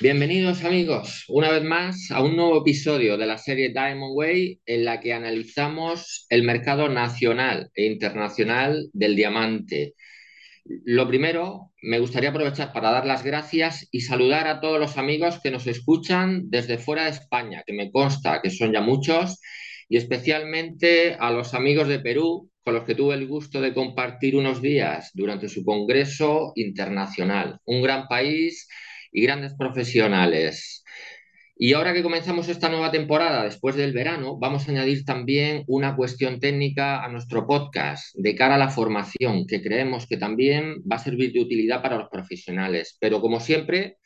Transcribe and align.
Bienvenidos 0.00 0.62
amigos, 0.62 1.24
una 1.26 1.50
vez 1.50 1.64
más 1.64 2.12
a 2.12 2.22
un 2.22 2.36
nuevo 2.36 2.60
episodio 2.60 3.16
de 3.16 3.26
la 3.26 3.36
serie 3.36 3.70
Diamond 3.70 4.16
Way 4.16 4.60
en 4.64 4.84
la 4.84 5.00
que 5.00 5.12
analizamos 5.12 6.24
el 6.28 6.44
mercado 6.44 6.88
nacional 6.88 7.68
e 7.74 7.86
internacional 7.86 8.88
del 8.92 9.16
diamante. 9.16 9.94
Lo 10.84 11.08
primero, 11.08 11.72
me 11.82 11.98
gustaría 11.98 12.30
aprovechar 12.30 12.72
para 12.72 12.92
dar 12.92 13.06
las 13.06 13.24
gracias 13.24 13.88
y 13.90 14.02
saludar 14.02 14.46
a 14.46 14.60
todos 14.60 14.78
los 14.78 14.98
amigos 14.98 15.40
que 15.42 15.50
nos 15.50 15.66
escuchan 15.66 16.48
desde 16.48 16.78
fuera 16.78 17.02
de 17.06 17.10
España, 17.10 17.64
que 17.66 17.72
me 17.72 17.90
consta 17.90 18.40
que 18.40 18.50
son 18.50 18.72
ya 18.72 18.80
muchos, 18.80 19.40
y 19.88 19.96
especialmente 19.96 21.16
a 21.18 21.32
los 21.32 21.54
amigos 21.54 21.88
de 21.88 21.98
Perú, 21.98 22.48
con 22.62 22.74
los 22.74 22.84
que 22.84 22.94
tuve 22.94 23.16
el 23.16 23.26
gusto 23.26 23.60
de 23.60 23.74
compartir 23.74 24.36
unos 24.36 24.62
días 24.62 25.10
durante 25.14 25.48
su 25.48 25.64
Congreso 25.64 26.52
Internacional. 26.54 27.58
Un 27.64 27.82
gran 27.82 28.06
país 28.06 28.68
y 29.12 29.22
grandes 29.22 29.54
profesionales. 29.54 30.84
Y 31.60 31.72
ahora 31.72 31.92
que 31.92 32.04
comenzamos 32.04 32.48
esta 32.48 32.68
nueva 32.68 32.92
temporada, 32.92 33.42
después 33.42 33.74
del 33.74 33.92
verano, 33.92 34.38
vamos 34.38 34.68
a 34.68 34.70
añadir 34.70 35.04
también 35.04 35.64
una 35.66 35.96
cuestión 35.96 36.38
técnica 36.38 37.04
a 37.04 37.08
nuestro 37.08 37.48
podcast 37.48 38.14
de 38.14 38.36
cara 38.36 38.54
a 38.54 38.58
la 38.58 38.70
formación, 38.70 39.44
que 39.44 39.60
creemos 39.60 40.06
que 40.06 40.16
también 40.16 40.76
va 40.90 40.96
a 40.96 41.00
servir 41.00 41.32
de 41.32 41.40
utilidad 41.40 41.82
para 41.82 41.96
los 41.96 42.08
profesionales. 42.10 42.96
Pero 43.00 43.20
como 43.20 43.40
siempre, 43.40 43.96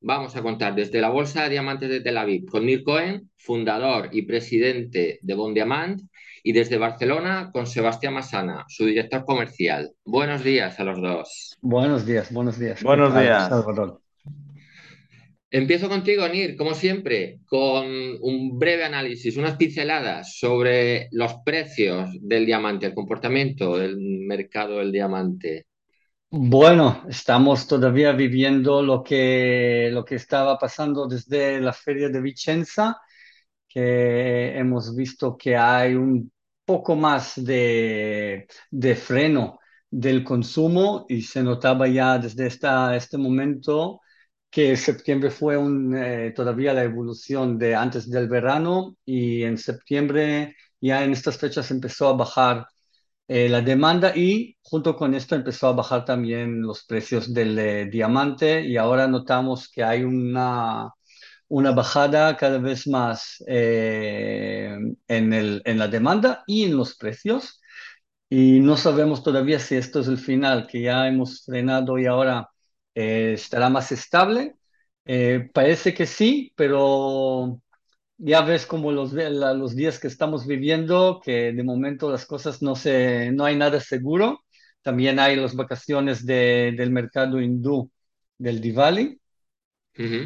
vamos 0.00 0.34
a 0.34 0.40
contar 0.40 0.74
desde 0.74 1.02
la 1.02 1.10
Bolsa 1.10 1.42
de 1.42 1.50
Diamantes 1.50 1.90
de 1.90 2.00
Tel 2.00 2.16
Aviv 2.16 2.46
con 2.46 2.64
Nir 2.64 2.82
Cohen, 2.82 3.30
fundador 3.36 4.08
y 4.10 4.22
presidente 4.22 5.18
de 5.20 5.34
Bon 5.34 5.52
Diamant, 5.52 6.00
y 6.42 6.52
desde 6.52 6.78
Barcelona 6.78 7.50
con 7.52 7.66
Sebastián 7.66 8.14
Masana, 8.14 8.64
su 8.68 8.86
director 8.86 9.26
comercial. 9.26 9.92
Buenos 10.06 10.42
días 10.42 10.80
a 10.80 10.84
los 10.84 11.02
dos. 11.02 11.58
Buenos 11.60 12.06
días, 12.06 12.32
buenos 12.32 12.58
días. 12.58 12.82
Buenos 12.82 13.14
días. 13.14 13.50
Empiezo 15.54 15.88
contigo, 15.88 16.26
Nir, 16.26 16.56
como 16.56 16.74
siempre, 16.74 17.38
con 17.46 17.86
un 17.86 18.58
breve 18.58 18.82
análisis, 18.82 19.36
unas 19.36 19.56
pinceladas 19.56 20.36
sobre 20.36 21.06
los 21.12 21.32
precios 21.44 22.10
del 22.20 22.44
diamante, 22.44 22.86
el 22.86 22.92
comportamiento 22.92 23.76
del 23.76 23.96
mercado 23.96 24.78
del 24.78 24.90
diamante. 24.90 25.66
Bueno, 26.28 27.04
estamos 27.08 27.68
todavía 27.68 28.10
viviendo 28.10 28.82
lo 28.82 29.04
que, 29.04 29.90
lo 29.92 30.04
que 30.04 30.16
estaba 30.16 30.58
pasando 30.58 31.06
desde 31.06 31.60
la 31.60 31.72
feria 31.72 32.08
de 32.08 32.20
Vicenza, 32.20 32.96
que 33.68 34.58
hemos 34.58 34.96
visto 34.96 35.36
que 35.36 35.56
hay 35.56 35.94
un 35.94 36.32
poco 36.64 36.96
más 36.96 37.34
de, 37.36 38.48
de 38.72 38.96
freno 38.96 39.60
del 39.88 40.24
consumo 40.24 41.06
y 41.08 41.22
se 41.22 41.44
notaba 41.44 41.86
ya 41.86 42.18
desde 42.18 42.48
esta, 42.48 42.96
este 42.96 43.18
momento 43.18 44.00
que 44.54 44.76
septiembre 44.76 45.30
fue 45.32 45.56
un, 45.56 45.96
eh, 45.96 46.32
todavía 46.36 46.72
la 46.72 46.84
evolución 46.84 47.58
de 47.58 47.74
antes 47.74 48.08
del 48.08 48.28
verano 48.28 48.96
y 49.04 49.42
en 49.42 49.58
septiembre 49.58 50.56
ya 50.80 51.02
en 51.04 51.12
estas 51.12 51.38
fechas 51.38 51.72
empezó 51.72 52.08
a 52.08 52.12
bajar 52.12 52.68
eh, 53.28 53.48
la 53.48 53.62
demanda 53.62 54.12
y 54.16 54.56
junto 54.62 54.96
con 54.96 55.14
esto 55.14 55.34
empezó 55.36 55.68
a 55.68 55.72
bajar 55.72 56.04
también 56.04 56.62
los 56.62 56.84
precios 56.86 57.34
del 57.34 57.58
eh, 57.58 57.86
diamante 57.90 58.62
y 58.62 58.76
ahora 58.76 59.08
notamos 59.08 59.68
que 59.70 59.82
hay 59.84 60.04
una, 60.04 60.90
una 61.48 61.72
bajada 61.72 62.36
cada 62.36 62.58
vez 62.58 62.86
más 62.86 63.42
en, 63.46 64.96
el, 65.32 65.62
en 65.64 65.78
la 65.78 65.88
demanda 65.88 66.44
y 66.46 66.64
en 66.64 66.76
los 66.76 66.96
precios. 66.96 67.60
Y 68.30 68.60
no 68.60 68.76
sabemos 68.76 69.22
todavía 69.24 69.58
si 69.60 69.76
esto 69.76 70.00
es 70.00 70.08
el 70.08 70.18
final, 70.18 70.66
que 70.68 70.82
ya 70.82 71.08
hemos 71.08 71.44
frenado 71.44 71.98
y 71.98 72.06
ahora 72.06 72.48
eh, 72.94 73.32
estará 73.34 73.68
más 73.70 73.92
estable. 73.92 74.56
Eh, 75.04 75.50
parece 75.52 75.94
que 75.94 76.06
sí, 76.06 76.52
pero 76.56 77.60
ya 78.18 78.42
ves 78.42 78.66
como 78.66 78.92
los, 78.92 79.12
los 79.14 79.76
días 79.76 79.98
que 80.00 80.08
estamos 80.08 80.46
viviendo, 80.46 81.20
que 81.24 81.52
de 81.52 81.62
momento 81.64 82.10
las 82.10 82.26
cosas 82.26 82.62
no, 82.62 82.76
se, 82.76 83.32
no 83.32 83.44
hay 83.44 83.56
nada 83.56 83.80
seguro. 83.80 84.44
También 84.82 85.18
hay 85.18 85.36
las 85.36 85.54
vacaciones 85.56 86.26
del 86.26 86.90
mercado 86.92 87.40
hindú 87.40 87.90
del 88.38 88.60
Diwali, 88.60 89.20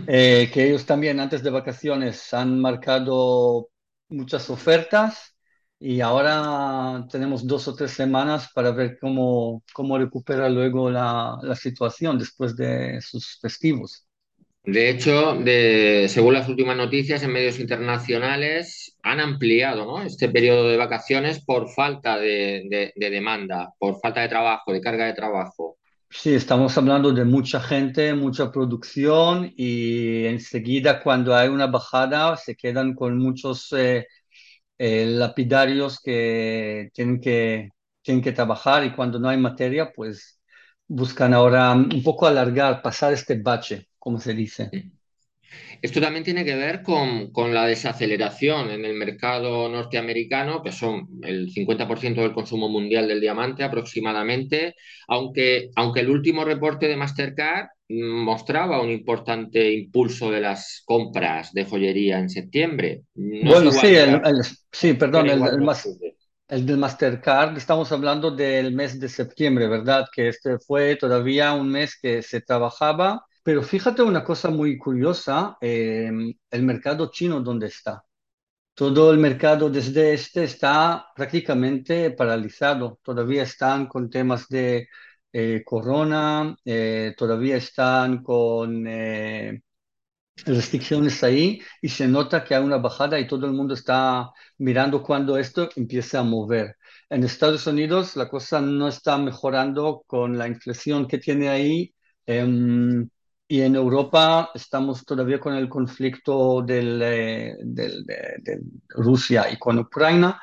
eh, 0.06 0.50
que 0.52 0.66
ellos 0.68 0.86
también 0.86 1.20
antes 1.20 1.42
de 1.42 1.50
vacaciones 1.50 2.32
han 2.34 2.60
marcado 2.60 3.68
muchas 4.08 4.48
ofertas 4.50 5.36
y 5.80 6.00
ahora 6.00 7.06
tenemos 7.10 7.46
dos 7.46 7.68
o 7.68 7.74
tres 7.74 7.92
semanas 7.92 8.50
para 8.54 8.72
ver 8.72 8.98
cómo, 9.00 9.62
cómo 9.72 9.98
recupera 9.98 10.48
luego 10.48 10.90
la, 10.90 11.38
la 11.42 11.54
situación 11.56 12.18
después 12.18 12.56
de 12.56 13.00
sus 13.00 13.38
festivos. 13.40 14.06
De 14.64 14.90
hecho, 14.90 15.34
de, 15.34 16.06
según 16.10 16.34
las 16.34 16.48
últimas 16.48 16.76
noticias 16.76 17.22
en 17.22 17.32
medios 17.32 17.58
internacionales, 17.58 18.96
han 19.02 19.18
ampliado 19.20 19.86
¿no? 19.86 20.02
este 20.02 20.28
periodo 20.28 20.68
de 20.68 20.76
vacaciones 20.76 21.42
por 21.44 21.70
falta 21.70 22.18
de, 22.18 22.66
de, 22.68 22.92
de, 22.94 23.10
demanda, 23.10 23.72
por 23.78 23.98
falta 24.00 24.20
de 24.20 24.28
trabajo, 24.28 24.72
de 24.72 24.80
carga 24.82 25.06
de 25.06 25.14
trabajo. 25.14 25.78
Sí, 26.10 26.34
estamos 26.34 26.76
hablando 26.78 27.12
de 27.12 27.24
mucha 27.24 27.60
gente, 27.60 28.14
mucha 28.14 28.50
producción 28.50 29.52
y 29.56 30.24
enseguida 30.26 31.02
cuando 31.02 31.34
hay 31.34 31.48
una 31.48 31.66
bajada 31.66 32.36
se 32.36 32.56
quedan 32.56 32.94
con 32.94 33.18
muchos 33.18 33.72
eh, 33.72 34.06
eh, 34.78 35.06
lapidarios 35.06 36.00
que 36.00 36.90
tienen, 36.94 37.20
que 37.20 37.70
tienen 38.02 38.22
que 38.22 38.32
trabajar 38.32 38.84
y 38.84 38.94
cuando 38.94 39.18
no 39.18 39.28
hay 39.28 39.36
materia, 39.38 39.92
pues 39.92 40.40
buscan 40.86 41.34
ahora 41.34 41.72
un 41.74 42.02
poco 42.02 42.26
alargar, 42.26 42.82
pasar 42.82 43.12
este 43.12 43.40
bache, 43.40 43.88
como 43.98 44.18
se 44.20 44.34
dice. 44.34 44.74
Esto 45.80 46.00
también 46.00 46.24
tiene 46.24 46.44
que 46.44 46.56
ver 46.56 46.82
con, 46.82 47.30
con, 47.30 47.54
la 47.54 47.66
desaceleración 47.66 48.70
en 48.70 48.84
el 48.84 48.94
mercado 48.94 49.68
norteamericano, 49.68 50.62
que 50.62 50.72
son 50.72 51.08
el 51.22 51.52
50% 51.52 52.14
del 52.16 52.32
consumo 52.32 52.68
mundial 52.68 53.06
del 53.06 53.20
diamante 53.20 53.62
aproximadamente, 53.62 54.74
aunque, 55.06 55.70
aunque 55.76 56.00
el 56.00 56.10
último 56.10 56.44
reporte 56.44 56.88
de 56.88 56.96
Mastercard 56.96 57.68
mostraba 57.88 58.82
un 58.82 58.90
importante 58.90 59.72
impulso 59.72 60.30
de 60.30 60.40
las 60.40 60.82
compras 60.84 61.52
de 61.52 61.64
joyería 61.64 62.18
en 62.18 62.28
septiembre. 62.28 63.02
bueno, 63.14 63.72
sí, 63.72 63.94
sí, 64.70 64.94
perdón, 64.94 65.30
el, 65.30 65.42
el, 65.42 65.66
el, 66.48 66.66
del 66.66 66.76
Mastercard, 66.76 67.56
estamos 67.56 67.90
hablando 67.92 68.30
del 68.30 68.74
mes 68.74 69.00
de 69.00 69.08
septiembre, 69.08 69.68
¿verdad? 69.68 70.06
Que 70.12 70.28
este 70.28 70.58
fue 70.58 70.96
todavía 70.96 71.52
un 71.54 71.70
mes 71.70 71.98
que 72.00 72.20
se 72.20 72.42
trabajaba, 72.42 73.24
pero 73.48 73.62
fíjate 73.62 74.02
una 74.02 74.22
cosa 74.22 74.50
muy 74.50 74.76
curiosa, 74.76 75.56
eh, 75.62 76.10
el 76.50 76.62
mercado 76.64 77.10
chino, 77.10 77.40
¿dónde 77.40 77.68
está? 77.68 78.04
Todo 78.74 79.12
el 79.12 79.18
mercado 79.18 79.70
desde 79.70 80.14
este 80.14 80.44
está 80.44 81.06
prácticamente 81.16 82.10
paralizado, 82.12 83.00
todavía 83.02 83.44
están 83.44 83.86
con 83.88 84.10
temas 84.10 84.48
de 84.48 84.88
eh, 85.32 85.62
corona, 85.64 86.56
eh, 86.64 87.14
todavía 87.16 87.56
están 87.56 88.22
con 88.22 88.86
eh, 88.86 89.62
restricciones 90.46 91.24
ahí 91.24 91.60
y 91.82 91.88
se 91.88 92.08
nota 92.08 92.44
que 92.44 92.54
hay 92.54 92.62
una 92.64 92.78
bajada 92.78 93.18
y 93.20 93.26
todo 93.26 93.46
el 93.46 93.52
mundo 93.52 93.74
está 93.74 94.30
mirando 94.58 95.02
cuando 95.02 95.38
esto 95.38 95.68
empieza 95.76 96.20
a 96.20 96.24
mover. 96.24 96.76
En 97.10 97.24
Estados 97.24 97.66
Unidos 97.66 98.16
la 98.16 98.28
cosa 98.28 98.60
no 98.60 98.88
está 98.88 99.18
mejorando 99.18 100.04
con 100.06 100.38
la 100.38 100.48
inflación 100.48 101.08
que 101.08 101.18
tiene 101.18 101.48
ahí 101.48 101.94
em, 102.26 103.08
y 103.48 103.62
en 103.62 103.76
Europa 103.76 104.50
estamos 104.54 105.04
todavía 105.04 105.40
con 105.40 105.54
el 105.54 105.68
conflicto 105.68 106.62
del, 106.62 106.98
del, 107.64 108.04
de, 108.04 108.34
de 108.42 108.60
Rusia 108.90 109.50
y 109.50 109.58
con 109.58 109.78
Ucrania. 109.78 110.40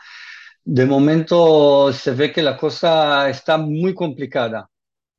De 0.64 0.86
momento 0.86 1.94
se 1.94 2.12
ve 2.14 2.32
que 2.34 2.42
la 2.44 2.58
cosa 2.58 3.30
está 3.30 3.58
muy 3.58 3.94
complicada 3.94 4.70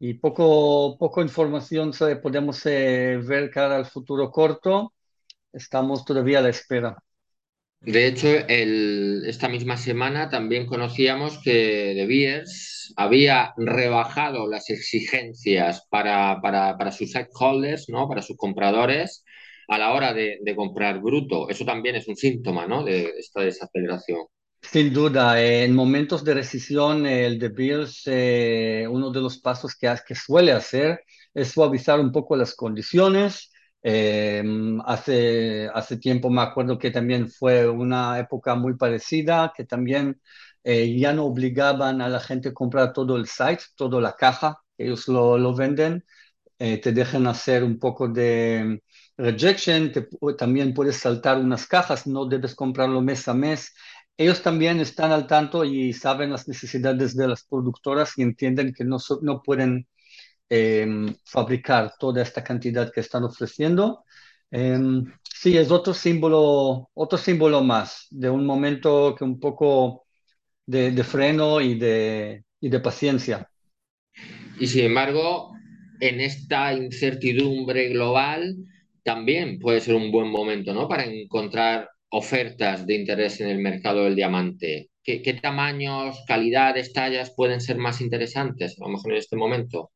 y 0.01 0.15
poco, 0.15 0.97
poco 0.99 1.23
información 1.23 1.93
podemos 2.17 2.65
eh, 2.67 3.19
ver 3.25 3.51
cara 3.51 3.77
al 3.77 3.87
futuro 3.87 4.31
corto. 4.31 4.95
Estamos 5.53 6.05
todavía 6.05 6.41
a 6.41 6.43
la 6.43 6.51
espera. 6.51 6.97
De 7.87 8.09
hecho, 8.09 8.27
esta 8.27 9.49
misma 9.49 9.77
semana 9.77 10.29
también 10.29 10.67
conocíamos 10.67 11.39
que 11.39 11.95
De 11.95 12.05
Beers 12.05 12.93
había 12.97 13.55
rebajado 13.57 14.49
las 14.49 14.71
exigencias 14.71 15.87
para, 15.89 16.41
para, 16.43 16.77
para 16.77 16.91
sus 16.91 17.13
holders, 17.39 17.89
¿no? 17.89 18.09
para 18.09 18.23
sus 18.23 18.37
compradores, 18.37 19.23
a 19.69 19.79
la 19.79 19.93
hora 19.93 20.13
de, 20.13 20.41
comprar 20.57 21.01
bruto. 21.01 21.49
Eso 21.49 21.65
también 21.65 21.95
es 21.95 22.09
un 22.09 22.17
síntoma 22.17 22.67
¿no? 22.67 22.83
de 22.83 23.05
esta 23.21 23.43
desaceleración. 23.43 24.27
Sin 24.63 24.93
duda, 24.93 25.41
en 25.41 25.73
momentos 25.73 26.25
de 26.25 26.35
recesión, 26.35 27.07
el 27.07 27.39
de 27.39 27.51
Bills, 27.51 28.03
eh, 28.07 28.85
uno 28.91 29.13
de 29.13 29.21
los 29.21 29.39
pasos 29.39 29.77
que, 29.77 29.95
que, 30.05 30.17
suele 30.17 30.51
hacer 30.51 31.03
es 31.33 31.53
suavizar 31.53 32.01
un 32.01 32.11
poco 32.11 32.35
las 32.35 32.53
condiciones. 32.57 33.53
Eh, 33.89 34.43
hace, 34.85 35.69
hace 35.73 35.97
tiempo 35.99 36.29
me 36.31 36.43
acuerdo 36.43 36.79
que 36.79 36.91
también 36.91 37.31
fue 37.31 37.69
una 37.69 38.19
época 38.19 38.55
muy 38.57 38.77
parecida, 38.77 39.53
que 39.57 39.65
también 39.65 40.21
eh, 40.65 40.99
ya 40.99 41.13
no 41.13 41.25
obligaban 41.27 42.01
a 42.01 42.09
la 42.09 42.19
gente 42.21 42.49
a 42.49 42.55
comprar 42.55 42.93
todo 42.93 43.17
el 43.17 43.27
site, 43.29 43.63
toda 43.77 44.01
la 44.01 44.15
caja, 44.17 44.61
ellos 44.77 45.07
lo, 45.09 45.39
lo 45.39 45.55
venden, 45.55 46.05
te 46.59 46.93
dejan 46.93 47.27
hacer 47.27 47.63
un 47.65 47.79
poco 47.79 48.09
de, 48.09 48.81
rejection, 49.17 49.93
también 50.37 50.75
puedes 50.75 50.97
saltar 50.99 51.39
unas 51.39 51.67
cajas, 51.67 52.07
no 52.07 52.27
debes 52.27 52.55
comprarlo 52.55 53.01
mes 53.03 53.27
a 53.29 53.35
mes. 53.35 53.75
Ellos 54.17 54.43
también 54.43 54.81
están 54.81 55.13
al 55.13 55.27
tanto 55.27 55.65
y 55.65 55.93
saben 55.93 56.31
las 56.31 56.49
necesidades 56.49 57.17
de 57.17 57.29
las 57.29 57.45
productoras 57.45 58.17
y 58.17 58.23
entienden 58.23 58.73
que 58.73 58.85
no, 58.85 58.99
no 59.23 59.43
pueden 59.43 59.87
em, 60.49 61.15
fabricar 61.25 61.93
toda 61.99 62.23
esta 62.23 62.43
cantidad 62.43 62.93
que 62.93 63.01
están 63.01 63.25
ofreciendo. 63.25 64.05
Em, 64.51 65.05
sí, 65.23 65.57
es 65.57 65.71
otro 65.71 65.93
símbolo, 65.93 66.91
otro 66.95 67.19
símbolo 67.19 67.63
más 67.63 68.07
de 68.11 68.31
un 68.31 68.47
momento 68.47 69.15
que 69.17 69.25
un 69.25 69.41
poco 69.41 70.07
de, 70.67 71.05
freno 71.05 71.61
y 71.61 71.79
de, 71.79 72.45
y 72.61 72.69
de 72.69 72.81
paciencia. 72.81 73.49
Y 74.59 74.67
sin 74.67 74.87
embargo, 74.87 75.53
en 76.01 76.21
esta 76.21 76.73
incertidumbre 76.73 77.89
global, 77.89 78.57
también 79.03 79.59
puede 79.59 79.81
ser 79.81 79.95
un 79.95 80.11
buen 80.11 80.29
momento, 80.31 80.75
¿no? 80.75 80.89
Para 80.89 81.05
encontrar 81.05 81.89
ofertas 82.11 82.87
de 82.87 82.95
interés 82.95 83.41
en 83.41 83.49
el 83.49 83.59
mercado 83.59 84.05
del 84.05 84.17
diamante. 84.17 84.91
¿Qué, 85.03 85.23
qué 85.23 85.35
tamaños, 85.35 86.25
calidades, 86.27 86.93
tallas 86.93 87.33
pueden 87.37 87.61
ser 87.61 87.77
más 87.79 88.01
interesantes, 88.01 88.77
a 88.81 88.85
lo 88.85 88.93
mejor 88.93 89.13
en 89.13 89.19
este 89.19 89.37
momento? 89.37 89.91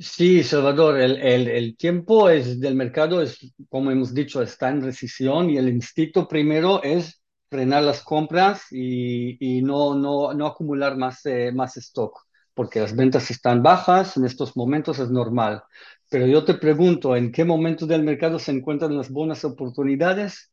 Sí, 0.00 0.44
Salvador, 0.44 1.00
el, 1.00 1.16
el, 1.20 1.48
el, 1.48 1.76
tiempo 1.76 2.28
es, 2.28 2.60
del 2.60 2.76
mercado 2.76 3.20
es, 3.20 3.52
como 3.68 3.90
hemos 3.90 4.14
dicho, 4.14 4.40
está 4.40 4.68
en 4.68 4.80
recesión 4.82 5.50
y 5.50 5.56
el 5.56 5.68
instinto 5.68 6.28
primero 6.28 6.80
es 6.84 7.20
frenar 7.50 7.82
las 7.82 8.02
compras 8.04 8.66
y, 8.70 9.36
y 9.58 9.60
no, 9.62 9.94
no, 9.96 10.32
no, 10.34 10.46
acumular 10.46 10.96
más, 10.96 11.26
eh, 11.26 11.50
más 11.52 11.76
stock, 11.78 12.16
porque 12.54 12.78
las 12.80 12.94
ventas 12.94 13.28
están 13.32 13.60
bajas, 13.60 14.16
en 14.16 14.24
estos 14.24 14.56
momentos 14.56 15.00
es 15.00 15.10
normal. 15.10 15.64
Pero 16.08 16.26
yo 16.28 16.44
te 16.44 16.54
pregunto, 16.54 17.16
¿en 17.16 17.32
qué 17.32 17.44
momento 17.44 17.84
del 17.86 18.04
mercado 18.04 18.38
se 18.38 18.52
encuentran 18.52 18.96
las 18.96 19.10
buenas 19.10 19.44
oportunidades? 19.44 20.52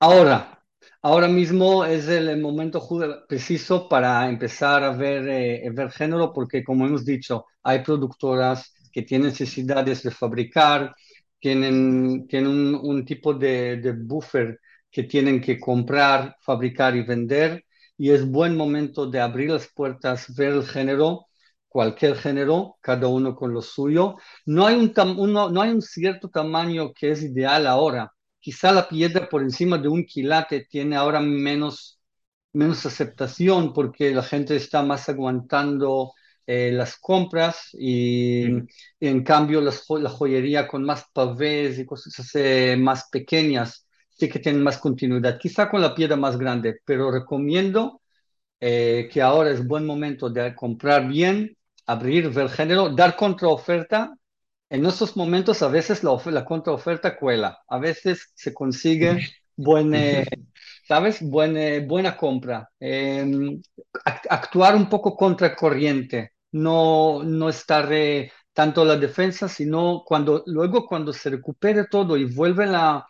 Ahora, 0.00 0.63
ahora 1.04 1.28
mismo 1.28 1.84
es 1.84 2.08
el 2.08 2.40
momento 2.40 2.80
preciso 3.28 3.88
para 3.88 4.28
empezar 4.28 4.82
a 4.84 4.90
ver, 4.96 5.28
eh, 5.28 5.70
ver 5.72 5.90
género, 5.90 6.32
porque 6.32 6.64
como 6.64 6.86
hemos 6.86 7.04
dicho, 7.04 7.46
hay 7.62 7.80
productoras 7.84 8.72
que 8.92 9.02
tienen 9.02 9.28
necesidades 9.28 10.02
de 10.02 10.10
fabricar, 10.10 10.94
tienen, 11.38 12.26
tienen 12.28 12.50
un, 12.50 12.74
un 12.76 13.04
tipo 13.04 13.34
de, 13.34 13.76
de 13.78 13.92
buffer 13.92 14.60
que 14.90 15.04
tienen 15.04 15.40
que 15.40 15.58
comprar, 15.60 16.36
fabricar 16.40 16.96
y 16.96 17.02
vender, 17.02 17.64
y 17.98 18.10
es 18.10 18.26
buen 18.28 18.56
momento 18.56 19.06
de 19.06 19.20
abrir 19.20 19.50
las 19.50 19.68
puertas, 19.74 20.34
ver 20.36 20.52
el 20.54 20.64
género, 20.66 21.26
cualquier 21.68 22.16
género, 22.16 22.76
cada 22.80 23.08
uno 23.08 23.34
con 23.36 23.52
lo 23.52 23.62
suyo. 23.62 24.16
No 24.46 24.66
hay 24.66 24.76
un, 24.76 24.92
uno, 25.18 25.50
no 25.50 25.62
hay 25.62 25.70
un 25.70 25.82
cierto 25.82 26.28
tamaño 26.30 26.92
que 26.94 27.10
es 27.12 27.22
ideal 27.22 27.66
ahora 27.66 28.13
quizá 28.44 28.72
la 28.72 28.86
piedra 28.86 29.26
por 29.26 29.40
encima 29.40 29.78
de 29.78 29.88
un 29.88 30.04
quilate 30.04 30.66
tiene 30.66 30.96
ahora 30.96 31.18
menos, 31.18 31.98
menos 32.52 32.84
aceptación 32.84 33.72
porque 33.72 34.12
la 34.12 34.22
gente 34.22 34.54
está 34.54 34.82
más 34.82 35.08
aguantando 35.08 36.12
eh, 36.46 36.70
las 36.70 36.98
compras 36.98 37.70
y, 37.72 38.44
mm. 38.50 38.68
y, 39.00 39.08
en 39.08 39.24
cambio 39.24 39.62
las, 39.62 39.86
la 39.88 40.10
joyería 40.10 40.68
con 40.68 40.84
más 40.84 41.06
pavés 41.14 41.78
y 41.78 41.86
cosas 41.86 42.20
así 42.20 42.76
más 42.78 43.08
pequeñas 43.10 43.86
sí 44.10 44.28
que 44.28 44.40
tienen 44.40 44.62
más 44.62 44.76
continuidad, 44.76 45.38
quizá 45.38 45.70
con 45.70 45.80
la 45.80 45.94
piedra 45.94 46.16
más 46.16 46.36
grande, 46.36 46.80
pero 46.84 47.10
recomiendo 47.10 48.02
eh, 48.60 49.08
que 49.10 49.22
ahora 49.22 49.50
es 49.52 49.66
buen 49.66 49.86
momento 49.86 50.28
de 50.28 50.54
comprar 50.54 51.08
bien, 51.08 51.56
abrir, 51.86 52.28
ver 52.30 52.50
género, 52.50 52.90
dar 52.90 53.16
contraoferta 53.16 54.14
en 54.74 54.84
estos 54.86 55.16
momentos 55.16 55.62
a 55.62 55.68
veces 55.68 56.02
la, 56.02 56.20
la 56.26 56.44
contraoferta 56.44 57.16
cuela, 57.16 57.58
a 57.68 57.78
veces 57.78 58.32
se 58.34 58.52
consigue 58.52 59.24
buena, 59.56 60.24
¿sabes? 60.88 61.22
Buena, 61.22 61.86
buena 61.86 62.16
compra. 62.16 62.68
Eh, 62.80 63.24
actuar 64.28 64.74
un 64.74 64.88
poco 64.88 65.16
contracorriente, 65.16 66.32
no, 66.52 67.22
no 67.22 67.48
estar 67.48 67.88
eh, 67.92 68.32
tanto 68.52 68.84
la 68.84 68.96
defensa, 68.96 69.48
sino 69.48 70.02
cuando, 70.04 70.42
luego 70.46 70.86
cuando 70.86 71.12
se 71.12 71.30
recupere 71.30 71.86
todo 71.88 72.16
y 72.16 72.24
vuelve, 72.24 72.66
la, 72.66 73.06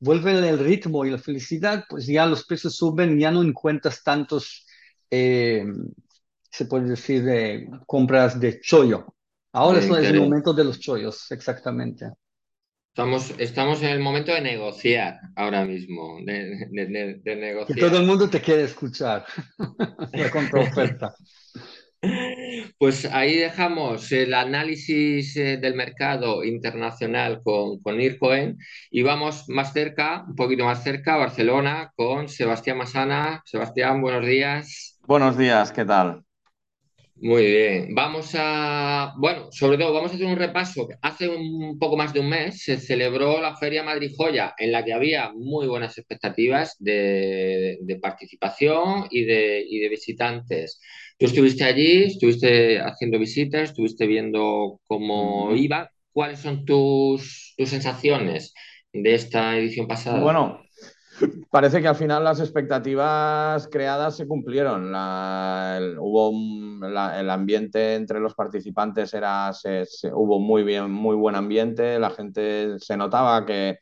el 0.00 0.58
ritmo 0.58 1.06
y 1.06 1.10
la 1.10 1.18
felicidad, 1.18 1.84
pues 1.88 2.06
ya 2.06 2.26
los 2.26 2.44
precios 2.44 2.76
suben, 2.76 3.18
ya 3.18 3.30
no 3.30 3.42
encuentras 3.42 4.02
tantos, 4.02 4.66
eh, 5.10 5.64
se 6.50 6.66
puede 6.66 6.90
decir, 6.90 7.24
compras 7.86 8.38
de 8.38 8.60
chollo. 8.60 9.14
Ahora 9.52 9.78
es 9.78 9.88
el 9.88 10.20
momento 10.20 10.52
de 10.52 10.64
los 10.64 10.78
chollos, 10.78 11.30
exactamente. 11.30 12.10
Estamos, 12.88 13.32
estamos 13.38 13.82
en 13.82 13.90
el 13.90 14.00
momento 14.00 14.32
de 14.32 14.40
negociar 14.40 15.20
ahora 15.36 15.64
mismo, 15.64 16.18
de, 16.24 16.66
de, 16.70 17.20
de, 17.22 17.36
negociar. 17.36 17.78
Que 17.78 17.80
todo 17.80 18.00
el 18.00 18.06
mundo 18.06 18.28
te 18.28 18.40
quiere 18.40 18.64
escuchar, 18.64 19.24
la 20.12 20.30
contraoferta. 20.30 21.14
Pues 22.78 23.04
ahí 23.06 23.38
dejamos 23.38 24.12
el 24.12 24.32
análisis 24.32 25.36
eh, 25.36 25.56
del 25.56 25.74
mercado 25.74 26.44
internacional 26.44 27.40
con, 27.42 27.80
con 27.80 28.00
Ircoen 28.00 28.56
y 28.92 29.02
vamos 29.02 29.48
más 29.48 29.72
cerca, 29.72 30.24
un 30.28 30.36
poquito 30.36 30.64
más 30.64 30.84
cerca, 30.84 31.14
a 31.14 31.18
Barcelona, 31.18 31.92
con 31.96 32.28
Sebastián 32.28 32.78
Masana. 32.78 33.42
Sebastián, 33.44 34.00
buenos 34.00 34.24
días. 34.24 34.96
Buenos 35.08 35.36
días, 35.36 35.72
¿qué 35.72 35.84
tal? 35.84 36.22
Muy 37.20 37.46
bien, 37.46 37.94
vamos 37.96 38.30
a, 38.34 39.12
bueno, 39.18 39.50
sobre 39.50 39.76
todo 39.76 39.92
vamos 39.92 40.12
a 40.12 40.14
hacer 40.14 40.26
un 40.26 40.36
repaso. 40.36 40.86
Hace 41.02 41.28
un 41.28 41.76
poco 41.76 41.96
más 41.96 42.12
de 42.12 42.20
un 42.20 42.28
mes 42.28 42.62
se 42.62 42.78
celebró 42.78 43.40
la 43.40 43.56
Feria 43.56 43.82
Madrid 43.82 44.12
Joya, 44.16 44.54
en 44.56 44.70
la 44.70 44.84
que 44.84 44.92
había 44.92 45.32
muy 45.32 45.66
buenas 45.66 45.98
expectativas 45.98 46.76
de, 46.78 47.76
participación 48.00 49.06
y 49.10 49.24
de, 49.24 49.64
y 49.68 49.80
de, 49.80 49.88
visitantes. 49.88 50.80
Tú 51.18 51.26
estuviste 51.26 51.64
allí, 51.64 52.04
estuviste 52.04 52.78
haciendo 52.78 53.18
visitas, 53.18 53.70
estuviste 53.70 54.06
viendo 54.06 54.80
cómo 54.86 55.56
iba. 55.56 55.90
¿Cuáles 56.12 56.38
son 56.38 56.64
tus, 56.64 57.54
tus 57.56 57.68
sensaciones 57.68 58.54
de 58.92 59.14
esta 59.14 59.58
edición 59.58 59.88
pasada? 59.88 60.20
Bueno, 60.20 60.62
Parece 61.50 61.80
que 61.80 61.88
al 61.88 61.96
final 61.96 62.24
las 62.24 62.40
expectativas 62.40 63.68
creadas 63.68 64.16
se 64.16 64.26
cumplieron. 64.26 64.94
el, 64.94 65.96
hubo 65.98 66.30
el 66.30 67.30
ambiente 67.30 67.94
entre 67.94 68.20
los 68.20 68.34
participantes 68.34 69.14
era, 69.14 69.50
hubo 70.12 70.40
muy 70.40 70.62
bien, 70.62 70.90
muy 70.90 71.16
buen 71.16 71.36
ambiente. 71.36 71.98
La 71.98 72.10
gente 72.10 72.78
se 72.78 72.96
notaba 72.96 73.46
que 73.46 73.78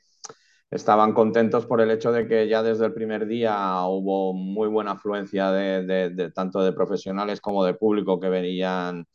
estaban 0.70 1.12
contentos 1.12 1.66
por 1.66 1.80
el 1.80 1.90
hecho 1.90 2.12
de 2.12 2.26
que 2.26 2.48
ya 2.48 2.62
desde 2.62 2.86
el 2.86 2.92
primer 2.92 3.26
día 3.26 3.82
hubo 3.86 4.32
muy 4.32 4.68
buena 4.68 4.92
afluencia 4.92 5.50
de, 5.50 6.32
tanto 6.34 6.60
de 6.62 6.72
profesionales 6.72 7.40
como 7.40 7.64
de 7.64 7.74
público 7.74 8.20
que 8.20 8.28
venían 8.28 9.06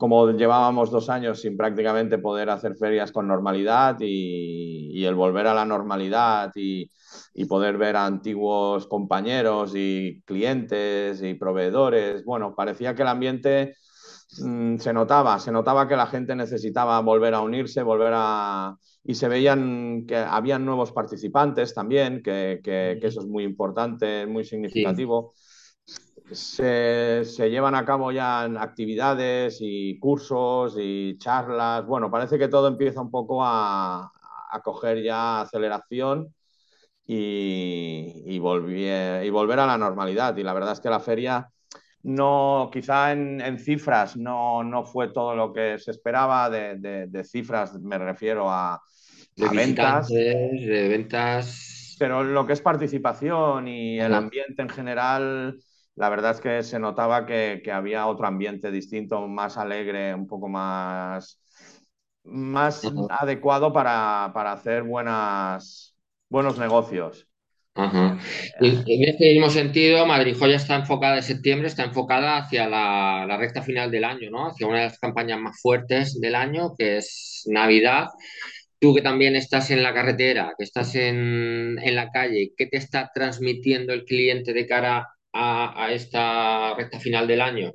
como 0.00 0.30
llevábamos 0.30 0.90
dos 0.90 1.10
años 1.10 1.42
sin 1.42 1.58
prácticamente 1.58 2.16
poder 2.16 2.48
hacer 2.48 2.74
ferias 2.74 3.12
con 3.12 3.28
normalidad 3.28 3.98
y, 4.00 5.04
el 5.04 5.14
volver 5.14 5.46
a 5.46 5.52
la 5.52 5.66
normalidad 5.66 6.50
y, 6.54 6.90
poder 7.46 7.76
ver 7.76 7.96
a 7.96 8.06
antiguos 8.06 8.86
compañeros 8.86 9.72
y 9.74 10.22
clientes 10.24 11.22
y 11.22 11.34
proveedores, 11.34 12.24
bueno, 12.24 12.54
parecía 12.54 12.94
que 12.94 13.02
el 13.02 13.08
ambiente 13.08 13.76
mm, 14.38 14.78
se 14.78 14.92
notaba, 14.94 15.38
se 15.38 15.52
notaba 15.52 15.86
que 15.86 15.96
la 15.96 16.06
gente 16.06 16.34
necesitaba 16.34 16.98
volver 17.00 17.34
a 17.34 17.42
unirse, 17.42 17.82
volver 17.82 18.12
a... 18.16 18.74
y 19.04 19.14
se 19.14 19.28
veían 19.28 20.06
que 20.06 20.16
habían 20.16 20.64
nuevos 20.64 20.92
participantes 20.92 21.74
también, 21.74 22.22
que, 22.22 22.60
que, 22.64 22.98
eso 23.02 23.20
es 23.20 23.26
muy 23.26 23.44
importante, 23.44 24.26
muy 24.26 24.44
significativo 24.44 25.34
se, 26.32 27.50
llevan 27.50 27.74
a 27.74 27.84
cabo 27.84 28.12
ya 28.12 28.42
actividades 28.42 29.58
y 29.60 29.98
cursos 29.98 30.76
y 30.78 31.18
charlas. 31.18 31.84
Bueno, 31.86 32.10
parece 32.10 32.38
que 32.38 32.48
todo 32.48 32.68
empieza 32.68 33.00
un 33.00 33.10
poco 33.10 33.44
a, 33.44 34.10
coger 34.64 35.02
ya 35.02 35.42
aceleración 35.42 36.34
y, 37.06 38.22
y, 38.26 38.38
volver 38.38 39.58
a 39.58 39.66
la 39.66 39.78
normalidad. 39.78 40.36
Y 40.36 40.42
la 40.42 40.52
verdad 40.52 40.72
es 40.72 40.80
que 40.80 40.90
la 40.90 41.00
feria 41.00 41.48
no, 42.02 42.70
quizá 42.72 43.12
en, 43.12 43.58
cifras 43.58 44.16
no, 44.16 44.62
no, 44.62 44.84
fue 44.84 45.08
todo 45.08 45.34
lo 45.34 45.52
que 45.52 45.78
se 45.78 45.90
esperaba. 45.90 46.48
De, 46.50 47.24
cifras 47.24 47.78
me 47.80 47.98
refiero 47.98 48.50
a, 48.50 48.80
ventas. 49.36 50.08
De 50.08 50.88
ventas. 50.88 51.96
Pero 51.98 52.24
lo 52.24 52.46
que 52.46 52.54
es 52.54 52.62
participación 52.62 53.68
y 53.68 54.00
el 54.00 54.14
ambiente 54.14 54.62
en 54.62 54.70
general 54.70 55.58
la 56.00 56.08
verdad 56.08 56.30
es 56.30 56.40
que 56.40 56.62
se 56.62 56.78
notaba 56.78 57.26
que, 57.26 57.60
había 57.70 58.06
otro 58.06 58.26
ambiente 58.26 58.70
distinto, 58.70 59.28
más 59.28 59.58
alegre, 59.58 60.14
un 60.14 60.26
poco 60.26 60.48
más, 60.48 61.38
más 62.24 62.90
adecuado 63.10 63.70
para, 63.70 64.24
hacer 64.24 64.82
buenas, 64.82 65.94
buenos 66.30 66.58
negocios. 66.58 67.28
En 67.74 68.18
este 68.62 69.34
mismo 69.34 69.50
sentido, 69.50 70.06
Madrid 70.06 70.34
Joya 70.38 70.56
está 70.56 70.76
enfocada 70.76 71.16
en 71.16 71.22
septiembre, 71.22 71.68
está 71.68 71.84
enfocada 71.84 72.38
hacia 72.38 72.66
la, 72.66 73.26
la, 73.28 73.36
recta 73.36 73.60
final 73.60 73.90
del 73.90 74.04
año, 74.04 74.30
¿no? 74.30 74.46
Hacia 74.46 74.66
una 74.66 74.78
de 74.78 74.84
las 74.84 74.98
campañas 74.98 75.38
más 75.38 75.60
fuertes 75.60 76.18
del 76.18 76.34
año, 76.34 76.74
que 76.78 76.96
es 76.96 77.42
Navidad. 77.46 78.08
tú 78.78 78.94
que 78.94 79.02
también 79.02 79.36
estás 79.36 79.70
en 79.70 79.82
la 79.82 79.92
carretera, 79.92 80.54
que 80.56 80.64
estás 80.64 80.94
en, 80.94 81.76
la 81.94 82.10
calle, 82.10 82.52
¿qué 82.56 82.66
te 82.66 82.78
está 82.78 83.10
transmitiendo 83.14 83.92
el 83.92 84.06
cliente 84.06 84.54
de 84.54 84.66
cara 84.66 84.98
a, 84.98 85.19
esta 85.32 86.74
recta 86.74 86.98
final 86.98 87.26
del 87.26 87.40
año? 87.40 87.72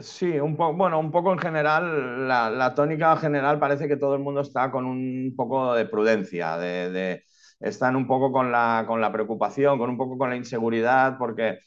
Sí, 0.00 0.38
un 0.40 0.56
poco, 0.56 0.74
bueno, 0.74 0.98
un 0.98 1.10
poco 1.10 1.32
en 1.32 1.38
general, 1.38 2.26
la, 2.26 2.74
tónica 2.74 3.16
general 3.16 3.58
parece 3.58 3.88
que 3.88 3.98
todo 3.98 4.14
el 4.14 4.22
mundo 4.22 4.40
está 4.40 4.70
con 4.70 4.86
un 4.86 5.34
poco 5.36 5.74
de 5.74 5.84
prudencia, 5.84 6.56
de, 6.56 7.22
están 7.60 7.96
un 7.96 8.06
poco 8.06 8.32
con 8.32 8.50
la, 8.50 8.84
con 8.86 9.00
la 9.00 9.12
preocupación, 9.12 9.78
con 9.78 9.90
un 9.90 9.98
poco 9.98 10.16
con 10.16 10.30
la 10.30 10.36
inseguridad, 10.36 11.18
porque 11.18 11.58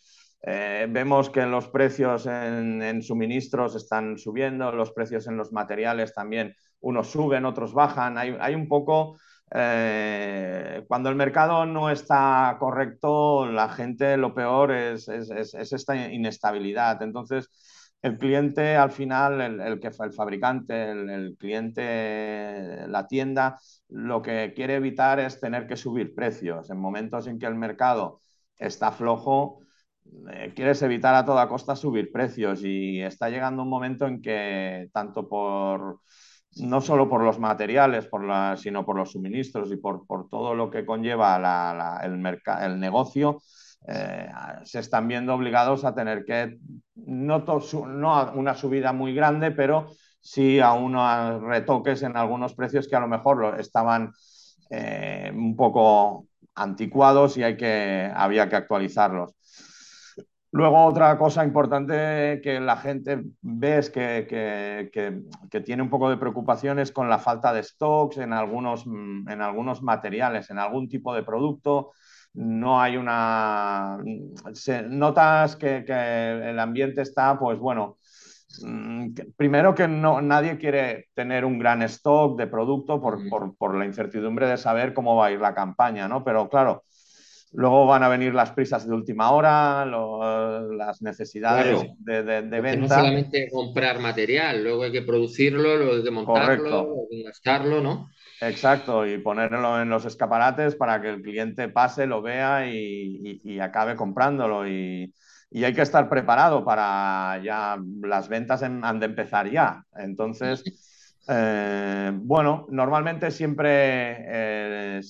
eh, 0.48 0.86
vemos 0.90 1.32
que 1.32 1.44
los 1.46 1.68
precios 1.70 2.28
en, 2.28 3.02
suministros 3.02 3.76
están 3.76 4.18
subiendo, 4.18 4.72
los 4.72 4.92
precios 4.92 5.28
en 5.28 5.38
los 5.38 5.52
materiales 5.52 6.14
también, 6.14 6.56
unos 6.82 7.10
suben, 7.10 7.46
otros 7.46 7.74
bajan. 7.74 8.18
Hay, 8.18 8.54
un 8.54 8.68
poco, 8.68 9.18
eh, 9.52 10.84
cuando 10.88 11.10
el 11.10 11.16
mercado 11.16 11.66
no 11.66 11.90
está 11.90 12.58
correcto, 12.60 13.46
la 13.48 13.70
gente 13.70 14.18
lo 14.18 14.34
peor 14.34 14.72
es, 14.72 15.08
esta 15.08 15.96
inestabilidad. 16.12 17.02
Entonces, 17.04 17.50
el 18.02 18.18
cliente 18.18 18.76
al 18.76 18.92
final, 18.92 19.42
el, 19.62 19.80
que 19.80 19.88
el 19.88 20.14
fabricante, 20.14 20.92
el, 20.92 21.10
el, 21.10 21.38
cliente, 21.38 22.88
la 22.88 23.08
tienda, 23.08 23.60
lo 23.90 24.22
que 24.22 24.54
quiere 24.56 24.76
evitar 24.76 25.20
es 25.20 25.40
tener 25.40 25.68
que 25.68 25.78
subir 25.78 26.14
precios. 26.16 26.70
En 26.70 26.78
momentos 26.78 27.28
en 27.28 27.40
que 27.40 27.46
el 27.48 27.56
mercado 27.56 28.22
está 28.58 28.92
flojo, 28.92 29.60
eh, 30.32 30.54
quieres 30.56 30.82
evitar 30.82 31.16
a 31.16 31.26
toda 31.26 31.48
costa 31.48 31.76
subir 31.76 32.12
precios 32.12 32.64
y 32.64 33.02
está 33.02 33.30
llegando 33.30 33.64
un 33.64 33.70
momento 33.70 34.06
en 34.08 34.22
que 34.22 34.90
tanto 34.94 35.28
por, 35.28 36.02
no 36.58 36.82
solo 36.82 37.10
por 37.10 37.22
los 37.22 37.40
materiales, 37.40 38.10
sino 38.58 38.86
por 38.86 38.96
los 38.96 39.12
suministros 39.12 39.72
y 39.72 39.78
por, 39.78 40.06
todo 40.30 40.56
lo 40.56 40.70
que 40.70 40.86
conlleva 40.86 42.02
el, 42.04 42.80
negocio, 42.80 43.42
eh, 43.88 44.30
se 44.64 44.80
están 44.80 45.08
viendo 45.08 45.34
obligados 45.34 45.84
a 45.84 45.94
tener 45.94 46.24
que, 46.26 46.58
no, 46.96 47.44
una 48.36 48.56
subida 48.56 48.94
muy 48.94 49.14
grande, 49.14 49.52
pero 49.52 49.92
sí 50.22 50.60
a 50.60 50.74
unos 50.74 51.42
retoques 51.42 52.02
en 52.04 52.18
algunos 52.18 52.56
precios 52.56 52.88
que 52.88 52.96
a 52.96 53.02
lo 53.02 53.08
mejor 53.08 53.60
estaban 53.60 54.12
eh, 54.70 55.32
un 55.34 55.56
poco 55.56 56.28
anticuados 56.56 57.38
y 57.38 57.44
había 57.44 58.50
que 58.50 58.56
actualizarlos. 58.56 59.34
Luego, 60.56 60.86
otra 60.86 61.18
cosa 61.18 61.44
importante 61.44 62.40
que 62.42 62.62
la 62.62 62.78
gente 62.78 63.26
ve 63.42 63.78
es 63.80 63.90
que, 63.90 64.26
que, 64.30 65.60
tiene 65.60 65.84
un 65.84 65.90
poco 65.90 66.10
de 66.10 66.16
preocupaciones 66.16 66.94
con 66.94 67.10
la 67.10 67.20
falta 67.20 67.52
de 67.52 67.62
stocks 67.62 68.20
en 68.20 68.32
algunos, 68.32 68.86
en 68.86 69.42
algunos 69.42 69.84
materiales, 69.84 70.50
en 70.50 70.58
algún 70.58 70.88
tipo 70.88 71.14
de 71.14 71.24
producto. 71.24 71.92
No 72.36 72.80
hay 72.80 72.96
una. 72.96 73.98
notas 74.88 75.58
que, 75.58 75.84
el 75.86 76.58
ambiente 76.58 77.02
está, 77.02 77.38
pues 77.38 77.60
bueno, 77.60 77.98
mm, 78.64 79.10
primero 79.36 79.76
que 79.76 79.90
no, 79.90 80.22
nadie 80.22 80.58
quiere 80.58 81.10
tener 81.14 81.44
un 81.44 81.60
gran 81.60 81.82
stock 81.82 82.38
de 82.38 82.48
producto 82.48 83.02
por, 83.02 83.28
por, 83.28 83.58
por, 83.58 83.76
la 83.76 83.84
incertidumbre 83.84 84.48
de 84.48 84.56
saber 84.56 84.94
cómo 84.94 85.18
va 85.18 85.26
a 85.26 85.32
ir 85.32 85.42
la 85.42 85.54
campaña, 85.54 86.08
¿no? 86.08 86.24
Pero 86.24 86.48
claro, 86.48 86.86
Luego 87.56 87.86
van 87.86 88.04
a 88.04 88.10
venir 88.10 88.34
las 88.34 88.52
prisas 88.52 88.88
de 88.88 88.94
última 88.94 89.32
hora, 89.32 89.86
las 89.86 91.02
necesidades 91.02 91.86
de, 92.00 92.22
venta. 92.62 92.76
No 92.76 92.88
solamente 92.88 93.50
comprar 93.52 94.00
material, 94.00 94.64
luego 94.64 94.84
hay 94.84 94.92
que 94.92 95.02
producirlo, 95.02 95.78
luego 95.78 95.94
hay 95.94 96.04
que 96.04 96.12
montarlo, 96.12 96.96
hay 97.12 97.18
que 97.18 97.24
gastarlo, 97.24 97.82
¿no? 97.82 98.10
Exacto, 98.42 99.08
y 99.08 99.18
ponerlo 99.20 99.82
en 99.82 99.90
los 99.90 100.06
escaparates 100.06 100.76
para 100.76 101.02
que 101.02 101.10
el 101.10 101.22
cliente 101.22 101.70
pase, 101.70 102.06
lo 102.06 102.22
vea 102.22 102.68
y, 102.68 103.60
acabe 103.60 103.96
comprándolo. 103.96 104.68
Y, 104.68 105.14
hay 105.54 105.74
que 105.74 105.84
estar 105.84 106.10
preparado 106.10 106.66
para 106.66 107.42
ya, 107.42 107.78
las 108.02 108.28
ventas 108.28 108.62
han 108.64 109.00
de 109.00 109.06
empezar 109.06 109.50
ya. 109.50 109.84
Entonces, 109.96 110.64
eh, 111.28 112.12
bueno, 112.14 112.68
normalmente 112.70 113.32
siempre 113.32 114.16
eh, 114.28 115.02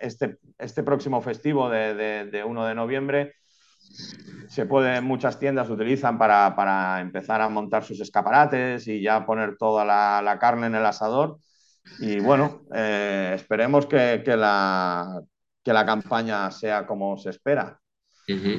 este, 0.00 0.38
este 0.58 0.82
próximo 0.82 1.20
festivo 1.20 1.68
de, 1.68 2.42
1 2.44 2.66
de 2.66 2.74
noviembre 2.74 3.34
se 4.48 4.66
puede, 4.66 5.00
muchas 5.00 5.38
tiendas 5.38 5.70
utilizan 5.70 6.18
para, 6.18 7.00
empezar 7.00 7.40
a 7.40 7.48
montar 7.48 7.84
sus 7.84 8.00
escaparates 8.00 8.86
y 8.88 9.00
ya 9.00 9.24
poner 9.24 9.56
toda 9.56 9.84
la, 9.84 10.38
carne 10.40 10.66
en 10.66 10.74
el 10.74 10.86
asador. 10.86 11.38
Y 12.00 12.18
bueno, 12.20 12.62
eh, 12.74 13.32
esperemos 13.34 13.86
que, 13.86 14.22
la, 14.26 15.20
que 15.62 15.72
la 15.72 15.86
campaña 15.86 16.50
sea 16.50 16.86
como 16.86 17.16
se 17.16 17.30
espera. 17.30 17.80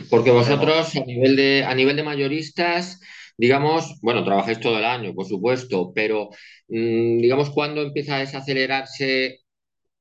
Porque 0.10 0.32
vosotros 0.32 0.96
a 0.96 1.06
nivel 1.06 1.36
de, 1.36 1.64
a 1.66 1.74
nivel 1.74 1.96
de 1.96 2.04
mayoristas, 2.04 3.00
digamos, 3.38 4.00
bueno, 4.02 4.24
trabajáis 4.24 4.60
todo 4.60 4.78
el 4.78 4.86
año, 4.86 5.14
por 5.14 5.26
supuesto, 5.26 5.92
pero 5.94 6.30
mm, 6.68 7.20
digamos, 7.20 7.50
¿cuándo 7.52 7.82
empieza 7.82 8.16
a 8.16 8.20
desacelerarse 8.20 9.41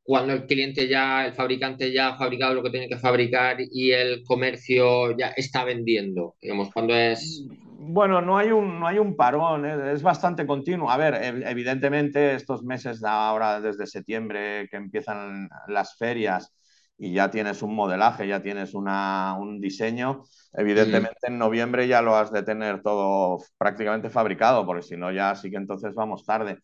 cuando 0.02 0.32
el 0.32 0.46
cliente 0.46 0.88
ya, 0.88 1.26
el 1.26 1.34
fabricante 1.34 1.92
ya 1.92 2.08
ha 2.08 2.16
fabricado 2.16 2.54
lo 2.54 2.62
que 2.62 2.70
tiene 2.70 2.88
que 2.88 2.98
fabricar 2.98 3.58
y 3.60 3.92
el 3.92 4.22
comercio 4.24 5.16
ya 5.16 5.28
está 5.28 5.64
vendiendo? 5.64 6.36
Digamos, 6.40 6.70
cuando 6.72 6.94
es... 6.94 7.46
Bueno, 7.82 8.20
no 8.20 8.36
hay 8.36 8.50
un, 8.50 8.78
no 8.78 8.86
hay 8.86 8.98
un 8.98 9.16
parón, 9.16 9.64
¿eh? 9.64 9.92
es, 9.92 10.02
bastante 10.02 10.46
continuo. 10.46 10.90
A 10.90 10.96
ver, 10.96 11.42
evidentemente 11.46 12.34
estos 12.34 12.62
meses 12.62 13.00
de 13.00 13.08
ahora, 13.08 13.60
desde 13.60 13.86
septiembre, 13.86 14.68
que 14.70 14.76
empiezan 14.76 15.48
las 15.68 15.96
ferias 15.96 16.52
y 16.98 17.14
ya 17.14 17.30
tienes 17.30 17.62
un 17.62 17.74
modelaje, 17.74 18.28
ya 18.28 18.42
tienes 18.42 18.74
una, 18.74 19.34
un 19.38 19.58
diseño, 19.58 20.22
evidentemente 20.52 21.28
en 21.28 21.38
noviembre 21.38 21.88
ya 21.88 22.02
lo 22.02 22.14
has 22.14 22.30
de 22.30 22.42
tener 22.42 22.82
todo 22.82 23.38
prácticamente 23.56 24.10
fabricado, 24.10 24.66
porque 24.66 24.82
si 24.82 24.96
no 24.98 25.10
ya 25.10 25.34
sí 25.34 25.50
que 25.50 25.56
entonces 25.56 25.94
vamos 25.94 26.26
tarde. 26.26 26.58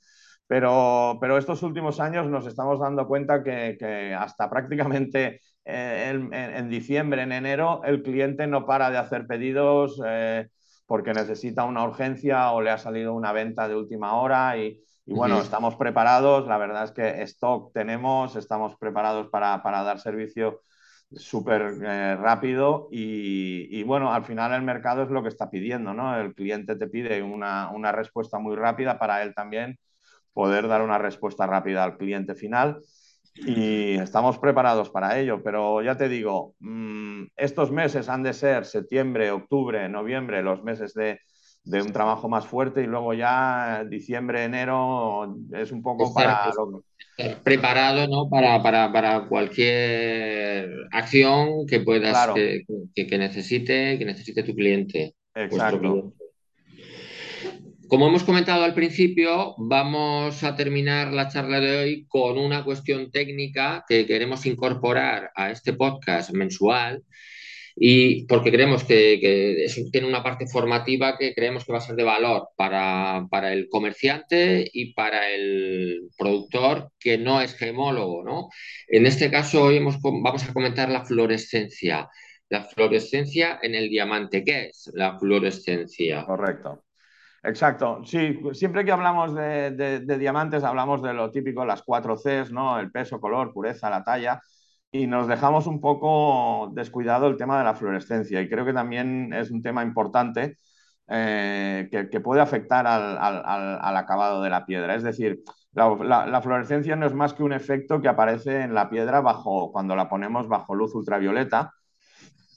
Pero, 0.46 1.18
pero 1.20 1.38
estos 1.38 1.62
últimos 1.62 1.98
años 2.00 2.26
nos 2.28 2.46
estamos 2.46 2.78
dando 2.78 3.06
cuenta 3.08 3.42
que, 3.42 3.76
que 3.78 4.14
hasta 4.14 4.48
prácticamente 4.48 5.40
eh, 5.64 6.12
en, 6.32 6.68
diciembre, 6.70 7.22
en 7.22 7.32
enero, 7.32 7.82
el 7.84 8.02
cliente 8.02 8.46
no 8.46 8.64
para 8.66 8.90
de 8.90 8.98
hacer 8.98 9.26
pedidos 9.26 10.00
eh, 10.06 10.48
porque 10.86 11.12
necesita 11.12 11.64
una 11.64 11.82
urgencia 11.84 12.52
o 12.52 12.60
le 12.60 12.70
ha 12.70 12.78
salido 12.78 13.12
una 13.14 13.32
venta 13.32 13.66
de 13.66 13.74
última 13.74 14.14
hora 14.16 14.56
y, 14.56 14.80
y 15.04 15.12
bueno, 15.14 15.40
estamos 15.40 15.74
preparados, 15.76 16.46
la 16.46 16.58
verdad 16.58 16.84
es 16.84 16.92
que 16.92 17.22
stock 17.22 17.72
tenemos, 17.72 18.36
estamos 18.36 18.76
preparados 18.76 19.28
para, 19.28 19.62
para 19.64 19.82
dar 19.82 19.98
servicio 19.98 20.60
súper 21.10 21.62
eh, 21.84 22.16
rápido 22.16 22.88
y, 22.90 23.68
y, 23.70 23.82
bueno, 23.84 24.12
al 24.12 24.24
final 24.24 24.52
el 24.52 24.62
mercado 24.62 25.02
es 25.02 25.10
lo 25.10 25.22
que 25.22 25.28
está 25.28 25.50
pidiendo, 25.50 25.94
¿no? 25.94 26.18
El 26.20 26.34
cliente 26.34 26.76
te 26.76 26.88
pide 26.88 27.22
una, 27.22 27.70
una 27.70 27.92
respuesta 27.92 28.38
muy 28.38 28.56
rápida 28.56 28.98
para 28.98 29.22
él 29.22 29.34
también 29.34 29.78
poder 30.36 30.68
dar 30.68 30.82
una 30.82 30.98
respuesta 30.98 31.46
rápida 31.46 31.82
al 31.82 31.96
cliente 31.96 32.34
final 32.34 32.82
y 33.34 33.94
estamos 33.94 34.36
preparados 34.38 34.90
para 34.90 35.18
ello. 35.18 35.42
Pero 35.42 35.80
ya 35.82 35.96
te 35.96 36.10
digo, 36.10 36.54
mm, 36.60 37.28
estos 37.36 37.72
meses 37.72 38.10
han 38.10 38.22
de 38.22 38.34
ser 38.34 38.66
septiembre, 38.66 39.30
octubre, 39.30 39.88
noviembre, 39.88 40.42
los 40.42 40.62
meses 40.62 40.92
de, 40.92 41.18
un 41.64 41.90
trabajo 41.90 42.28
más 42.28 42.46
fuerte 42.46 42.82
y 42.82 42.86
luego 42.86 43.14
ya 43.14 43.82
diciembre, 43.88 44.44
enero 44.44 45.34
es 45.54 45.72
un 45.72 45.82
poco 45.82 46.12
para... 46.12 46.52
preparado 47.42 48.06
¿no? 48.06 48.28
para, 48.28 48.62
para, 48.92 49.26
cualquier 49.28 50.70
acción 50.92 51.66
que 51.66 51.80
puedas 51.80 52.28
que, 52.34 53.18
necesite 53.18 53.98
que 53.98 54.04
necesite 54.04 54.42
tu 54.42 54.54
cliente. 54.54 55.14
Exacto. 55.34 56.12
Como 57.88 58.08
hemos 58.08 58.24
comentado 58.24 58.64
al 58.64 58.74
principio, 58.74 59.54
vamos 59.58 60.42
a 60.42 60.56
terminar 60.56 61.12
la 61.12 61.28
charla 61.28 61.60
de 61.60 61.76
hoy 61.76 62.06
con 62.08 62.36
una 62.36 62.64
cuestión 62.64 63.12
técnica 63.12 63.84
que 63.88 64.06
queremos 64.06 64.44
incorporar 64.46 65.30
a 65.36 65.50
este 65.52 65.72
podcast 65.72 66.32
mensual 66.32 67.04
y 67.76 68.24
porque 68.26 68.50
creemos 68.50 68.82
que, 68.82 69.68
tiene 69.92 70.08
una 70.08 70.22
parte 70.22 70.46
formativa 70.48 71.16
que 71.16 71.34
creemos 71.34 71.64
que 71.64 71.72
va 71.72 71.78
a 71.78 71.82
ser 71.82 71.94
de 71.94 72.02
valor 72.02 72.48
para, 72.56 73.52
el 73.52 73.68
comerciante 73.68 74.68
y 74.72 74.92
para 74.94 75.30
el 75.30 76.08
productor 76.18 76.90
que 76.98 77.18
no 77.18 77.40
es 77.40 77.54
gemólogo. 77.54 78.24
¿no? 78.24 78.48
En 78.88 79.06
este 79.06 79.30
caso, 79.30 79.64
hoy 79.64 79.78
vamos 79.78 80.44
a 80.48 80.52
comentar 80.52 80.90
la 80.90 81.04
fluorescencia. 81.04 82.08
La 82.48 82.62
fluorescencia 82.64 83.60
en 83.62 83.74
el 83.74 83.88
diamante. 83.90 84.42
¿Qué 84.42 84.68
es 84.70 84.90
la 84.94 85.18
fluorescencia? 85.18 86.24
Correcto. 86.24 86.85
Exacto, 87.46 88.02
sí, 88.04 88.40
siempre 88.54 88.84
que 88.84 88.90
hablamos 88.90 89.32
de, 89.32 90.00
diamantes 90.18 90.64
hablamos 90.64 91.00
de 91.00 91.14
lo 91.14 91.30
típico, 91.30 91.64
las 91.64 91.82
cuatro 91.82 92.16
Cs, 92.16 92.50
¿no? 92.50 92.80
El 92.80 92.90
peso, 92.90 93.20
color, 93.20 93.52
pureza, 93.52 93.88
la 93.88 94.02
talla, 94.02 94.40
y 94.90 95.06
nos 95.06 95.28
dejamos 95.28 95.68
un 95.68 95.80
poco 95.80 96.72
descuidado 96.74 97.28
el 97.28 97.36
tema 97.36 97.58
de 97.58 97.64
la 97.64 97.74
fluorescencia, 97.76 98.40
y 98.40 98.48
creo 98.48 98.64
que 98.64 98.72
también 98.72 99.32
es 99.32 99.52
un 99.52 99.62
tema 99.62 99.84
importante 99.84 100.58
eh, 101.08 101.88
que, 101.90 102.20
puede 102.20 102.40
afectar 102.40 102.84
al, 102.86 103.96
acabado 103.96 104.42
de 104.42 104.50
la 104.50 104.66
piedra. 104.66 104.96
Es 104.96 105.04
decir, 105.04 105.40
La, 105.72 106.42
fluorescencia 106.42 106.96
no 106.96 107.06
es 107.06 107.14
más 107.14 107.32
que 107.32 107.44
un 107.44 107.52
efecto 107.52 108.00
que 108.00 108.08
aparece 108.08 108.62
en 108.62 108.74
la 108.74 108.90
piedra 108.90 109.20
bajo, 109.20 109.70
cuando 109.72 109.94
la 109.94 110.08
ponemos 110.08 110.48
bajo 110.48 110.74
luz 110.74 110.94
ultravioleta. 110.96 111.72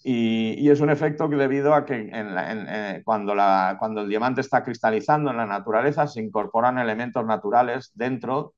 Y, 0.03 0.69
es 0.69 0.79
un 0.79 0.89
efecto 0.89 1.27
debido 1.27 1.73
a 1.73 1.85
que 1.85 2.09
eh, 2.11 3.01
cuando, 3.03 3.33
el 3.33 4.09
diamante 4.09 4.41
está 4.41 4.63
cristalizando 4.63 5.31
en 5.31 5.37
la 5.37 5.45
naturaleza 5.45 6.07
se 6.07 6.21
incorporan 6.21 6.77
elementos 6.77 7.25
naturales 7.25 7.91
dentro. 7.93 8.55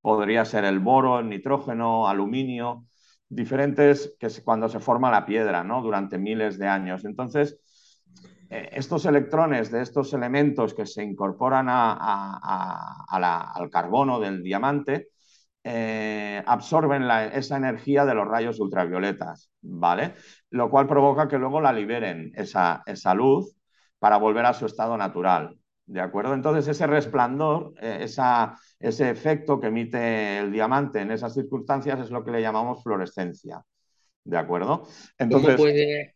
Podría 0.00 0.44
ser 0.44 0.64
el 0.64 0.80
boro, 0.80 1.20
el 1.20 1.28
nitrógeno, 1.28 2.08
aluminio, 2.08 2.84
diferentes 3.28 4.14
que 4.18 4.28
cuando 4.44 4.68
se 4.68 4.80
forma 4.80 5.10
la 5.10 5.24
piedra, 5.24 5.64
¿no? 5.64 5.80
Durante 5.80 6.18
miles 6.18 6.58
de 6.58 6.68
años. 6.68 7.04
Entonces, 7.04 7.58
eh, 8.50 8.68
estos 8.72 9.06
electrones 9.06 9.70
de 9.70 9.80
estos 9.80 10.12
elementos 10.12 10.74
que 10.74 10.84
se 10.84 11.02
incorporan 11.02 11.68
al 11.70 13.70
carbono 13.70 14.20
del 14.20 14.42
diamante 14.42 15.11
eh, 15.64 16.42
absorben 16.46 17.04
esa 17.32 17.56
energía 17.56 18.04
de 18.04 18.14
los 18.14 18.26
rayos 18.26 18.58
ultravioletas, 18.58 19.50
¿vale? 19.60 20.14
Lo 20.50 20.70
cual 20.70 20.88
provoca 20.88 21.28
que 21.28 21.38
luego 21.38 21.60
la 21.60 21.72
liberen 21.72 22.32
esa, 22.34 22.82
luz 23.14 23.54
para 23.98 24.16
volver 24.16 24.44
a 24.46 24.54
su 24.54 24.66
estado 24.66 24.96
natural, 24.96 25.56
¿de 25.86 26.00
acuerdo? 26.00 26.34
Entonces 26.34 26.66
ese 26.68 26.86
resplandor, 26.86 27.74
eh, 27.80 28.06
ese 28.80 29.10
efecto 29.10 29.60
que 29.60 29.68
emite 29.68 30.38
el 30.38 30.50
diamante 30.50 31.00
en 31.00 31.12
esas 31.12 31.34
circunstancias 31.34 32.00
es 32.00 32.10
lo 32.10 32.24
que 32.24 32.32
le 32.32 32.42
llamamos 32.42 32.82
fluorescencia. 32.82 33.62
¿De 34.24 34.38
acuerdo? 34.38 34.86
Entonces, 35.18 35.56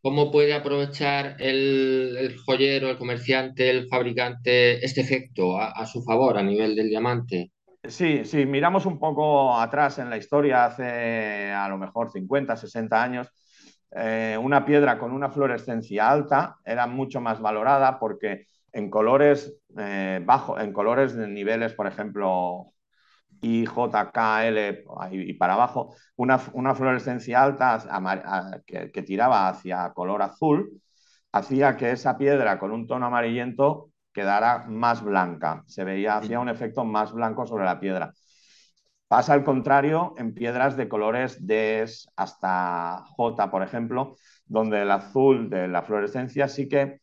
¿Cómo, 0.00 0.30
puede, 0.30 0.54
aprovechar 0.54 1.36
el, 1.40 2.36
joyero, 2.44 2.88
el 2.88 2.98
comerciante, 2.98 3.68
el 3.68 3.88
fabricante 3.88 4.84
este 4.84 5.00
efecto 5.00 5.58
a, 5.58 5.84
su 5.86 6.02
favor 6.04 6.38
a 6.38 6.42
nivel 6.42 6.76
del 6.76 6.88
diamante? 6.88 7.50
Sí, 7.88 8.24
sí, 8.24 8.46
miramos 8.46 8.86
un 8.86 8.98
poco 8.98 9.58
atrás 9.58 9.98
en 9.98 10.08
la 10.10 10.16
historia, 10.16 10.64
hace 10.64 11.52
a 11.52 11.68
lo 11.68 11.78
mejor 11.78 12.10
50, 12.10 12.56
60 12.56 13.02
años, 13.02 13.28
eh, 13.90 14.38
una 14.40 14.64
piedra 14.64 14.98
con 14.98 15.12
una 15.12 15.30
fluorescencia 15.30 16.10
alta 16.10 16.56
era 16.64 16.86
mucho 16.86 17.20
más 17.20 17.40
valorada 17.40 17.98
porque 17.98 18.46
en 18.72 18.90
colores 18.90 19.56
eh, 19.78 20.20
bajos, 20.24 20.60
en 20.60 20.72
colores 20.72 21.14
de 21.14 21.28
niveles, 21.28 21.74
por 21.74 21.86
ejemplo, 21.86 22.72
y 23.40 23.64
JKL 23.66 24.84
y 25.12 25.34
para 25.34 25.54
abajo, 25.54 25.94
una, 26.16 26.38
fluorescencia 26.38 27.42
alta 27.42 28.62
que, 28.66 29.02
tiraba 29.02 29.48
hacia 29.48 29.92
color 29.92 30.22
azul, 30.22 30.82
hacía 31.32 31.76
que 31.76 31.92
esa 31.92 32.18
piedra 32.18 32.58
con 32.58 32.72
un 32.72 32.86
tono 32.86 33.06
amarillento 33.06 33.90
quedara 34.16 34.64
más 34.66 35.04
blanca, 35.04 35.62
se 35.66 35.84
veía, 35.84 36.16
hacía 36.16 36.40
un 36.40 36.48
efecto 36.48 36.86
más 36.86 37.12
blanco 37.12 37.46
sobre 37.46 37.66
la 37.66 37.78
piedra. 37.78 38.14
Pasa 39.08 39.34
al 39.34 39.44
contrario 39.44 40.14
en 40.16 40.32
piedras 40.32 40.74
de 40.78 40.88
colores 40.88 41.46
D 41.46 41.84
hasta 42.16 43.04
J, 43.14 43.50
por 43.50 43.62
ejemplo, 43.62 44.16
donde 44.46 44.82
el 44.82 44.90
azul 44.90 45.50
de 45.50 45.68
la 45.68 45.82
fluorescencia 45.82 46.48
sí 46.48 46.66
que 46.66 47.02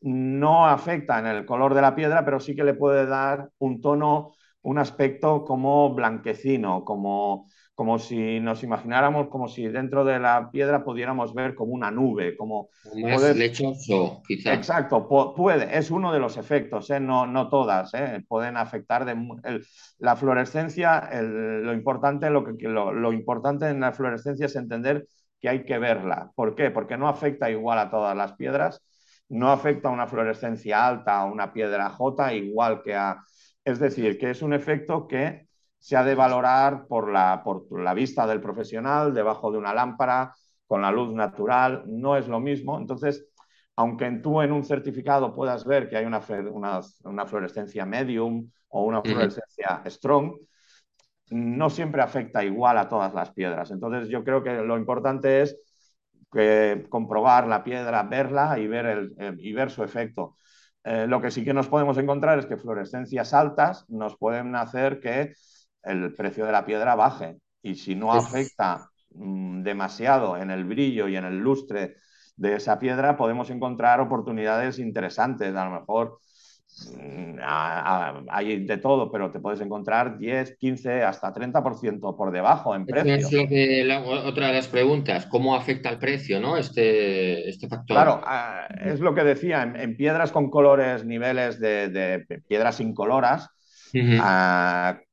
no 0.00 0.66
afecta 0.66 1.18
en 1.18 1.26
el 1.26 1.44
color 1.44 1.74
de 1.74 1.82
la 1.82 1.96
piedra, 1.96 2.24
pero 2.24 2.38
sí 2.38 2.54
que 2.54 2.62
le 2.62 2.74
puede 2.74 3.06
dar 3.06 3.50
un 3.58 3.80
tono 3.80 4.32
un 4.62 4.78
aspecto 4.78 5.44
como 5.44 5.92
blanquecino, 5.94 6.84
como, 6.84 7.50
como 7.74 7.98
si 7.98 8.38
nos 8.40 8.62
imagináramos 8.62 9.28
como 9.28 9.48
si 9.48 9.66
dentro 9.66 10.04
de 10.04 10.20
la 10.20 10.50
piedra 10.50 10.84
pudiéramos 10.84 11.34
ver 11.34 11.54
como 11.54 11.72
una 11.72 11.90
nube, 11.90 12.36
como 12.36 12.68
más 13.02 13.36
lechoso, 13.36 14.22
quizás. 14.26 14.56
Exacto, 14.56 15.08
puede, 15.08 15.76
es 15.76 15.90
uno 15.90 16.12
de 16.12 16.20
los 16.20 16.36
efectos, 16.36 16.88
¿eh? 16.90 17.00
no, 17.00 17.26
no 17.26 17.48
todas, 17.48 17.92
¿eh? 17.94 18.24
pueden 18.28 18.56
afectar 18.56 19.04
de, 19.04 19.16
la 19.98 20.16
fluorescencia, 20.16 21.10
lo, 21.20 21.72
importante, 21.72 22.30
lo, 22.30 22.44
que, 22.44 22.68
lo, 22.68 23.12
importante 23.12 23.68
en 23.68 23.80
la 23.80 23.92
fluorescencia 23.92 24.46
es 24.46 24.54
entender 24.54 25.06
que 25.40 25.48
hay 25.48 25.64
que 25.64 25.78
verla. 25.78 26.30
¿Por 26.36 26.54
qué? 26.54 26.70
Porque 26.70 26.96
no 26.96 27.08
afecta 27.08 27.50
igual 27.50 27.78
a 27.78 27.90
todas 27.90 28.16
las 28.16 28.34
piedras, 28.34 28.82
no 29.28 29.50
afecta 29.50 29.88
a 29.88 29.92
una 29.92 30.06
fluorescencia 30.06 30.86
alta 30.86 31.18
a 31.18 31.24
una 31.24 31.52
piedra 31.52 31.90
J 31.90 32.34
igual 32.34 32.82
que 32.82 32.94
a 32.94 33.18
es 33.64 33.78
decir, 33.78 34.18
que 34.18 34.30
es 34.30 34.42
un 34.42 34.52
efecto 34.52 35.08
que 35.08 35.48
se 35.84 35.98
ha 35.98 36.02
de 36.02 36.14
valorar 36.14 36.86
por 36.86 37.12
la, 37.12 37.42
por 37.44 37.66
la 37.78 37.92
vista 37.92 38.26
del 38.26 38.40
profesional, 38.40 39.12
debajo 39.12 39.52
de 39.52 39.58
una 39.58 39.74
lámpara, 39.74 40.34
con 40.66 40.80
la 40.80 40.90
luz 40.90 41.12
natural, 41.12 41.84
no 41.86 42.16
es 42.16 42.26
lo 42.26 42.40
mismo. 42.40 42.78
Entonces, 42.78 43.26
aunque 43.76 44.10
tú 44.22 44.40
en 44.40 44.52
un 44.52 44.64
certificado 44.64 45.34
puedas 45.34 45.66
ver 45.66 45.90
que 45.90 45.98
hay 45.98 46.06
una, 46.06 46.22
una, 47.02 47.26
fluorescencia 47.26 47.84
medium 47.84 48.50
o 48.68 48.84
una 48.84 49.02
fluorescencia 49.02 49.82
strong, 49.84 50.38
no 51.28 51.68
siempre 51.68 52.00
afecta 52.00 52.42
igual 52.42 52.78
a 52.78 52.88
todas 52.88 53.12
las 53.12 53.32
piedras. 53.32 53.70
Entonces, 53.70 54.08
yo 54.08 54.24
creo 54.24 54.42
que 54.42 54.54
lo 54.54 54.78
importante 54.78 55.42
es 55.42 55.60
que 56.32 56.86
comprobar 56.88 57.46
la 57.46 57.62
piedra, 57.62 58.04
verla 58.04 58.58
y 58.58 58.66
ver, 58.66 58.86
el, 58.86 59.36
y 59.38 59.52
ver 59.52 59.70
su 59.70 59.84
efecto. 59.84 60.36
Eh, 60.82 61.06
lo 61.06 61.20
que 61.20 61.30
sí 61.30 61.44
que 61.44 61.52
nos 61.52 61.68
podemos 61.68 61.98
encontrar 61.98 62.38
es 62.38 62.46
que 62.46 62.56
fluorescencias 62.56 63.34
altas 63.34 63.84
nos 63.90 64.16
pueden 64.16 64.56
hacer 64.56 64.98
que 65.00 65.34
el 65.84 66.14
precio 66.14 66.46
de 66.46 66.52
la 66.52 66.64
piedra 66.64 66.94
baje. 66.94 67.36
Y 67.62 67.74
si 67.76 67.94
no 67.94 68.12
afecta 68.12 68.88
mm, 69.14 69.62
demasiado 69.62 70.36
en 70.36 70.50
el 70.50 70.64
brillo 70.64 71.08
y 71.08 71.16
en 71.16 71.24
el 71.24 71.38
lustre 71.38 71.96
de 72.36 72.56
esa 72.56 72.78
piedra, 72.78 73.16
podemos 73.16 73.50
encontrar 73.50 74.00
oportunidades 74.00 74.78
interesantes. 74.78 75.54
A 75.54 75.64
lo 75.66 75.80
mejor 75.80 76.18
mm, 76.98 77.38
hay 78.30 78.64
de 78.64 78.76
todo, 78.78 79.10
pero 79.10 79.30
te 79.30 79.40
puedes 79.40 79.60
encontrar 79.60 80.18
10, 80.18 80.56
15, 80.58 81.02
hasta 81.02 81.32
30% 81.32 82.16
por 82.16 82.32
debajo 82.32 82.74
en 82.74 82.86
precio. 82.86 83.14
Es 83.14 83.26
otra 84.24 84.48
de 84.48 84.54
las 84.54 84.68
preguntas, 84.68 85.26
¿cómo 85.26 85.54
afecta 85.54 85.90
el 85.90 85.98
precio 85.98 86.40
¿no? 86.40 86.56
este, 86.56 87.48
este 87.48 87.68
factor? 87.68 87.96
Claro, 87.96 88.20
ah, 88.24 88.66
es 88.84 89.00
lo 89.00 89.14
que 89.14 89.24
decía, 89.24 89.62
en, 89.62 89.96
piedras 89.96 90.32
con 90.32 90.50
colores, 90.50 91.04
niveles 91.04 91.60
de, 91.60 92.26
piedras 92.48 92.80
incoloras, 92.80 93.48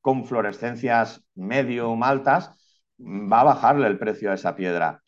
con 0.01 0.25
fluorescencias 0.25 1.23
medium 1.35 2.03
altas, 2.03 2.51
va 2.99 3.41
a 3.41 3.45
bajarle 3.45 3.87
el 3.87 3.97
precio 3.97 4.31
a 4.31 4.35
esa 4.35 4.55
piedra. 4.55 5.01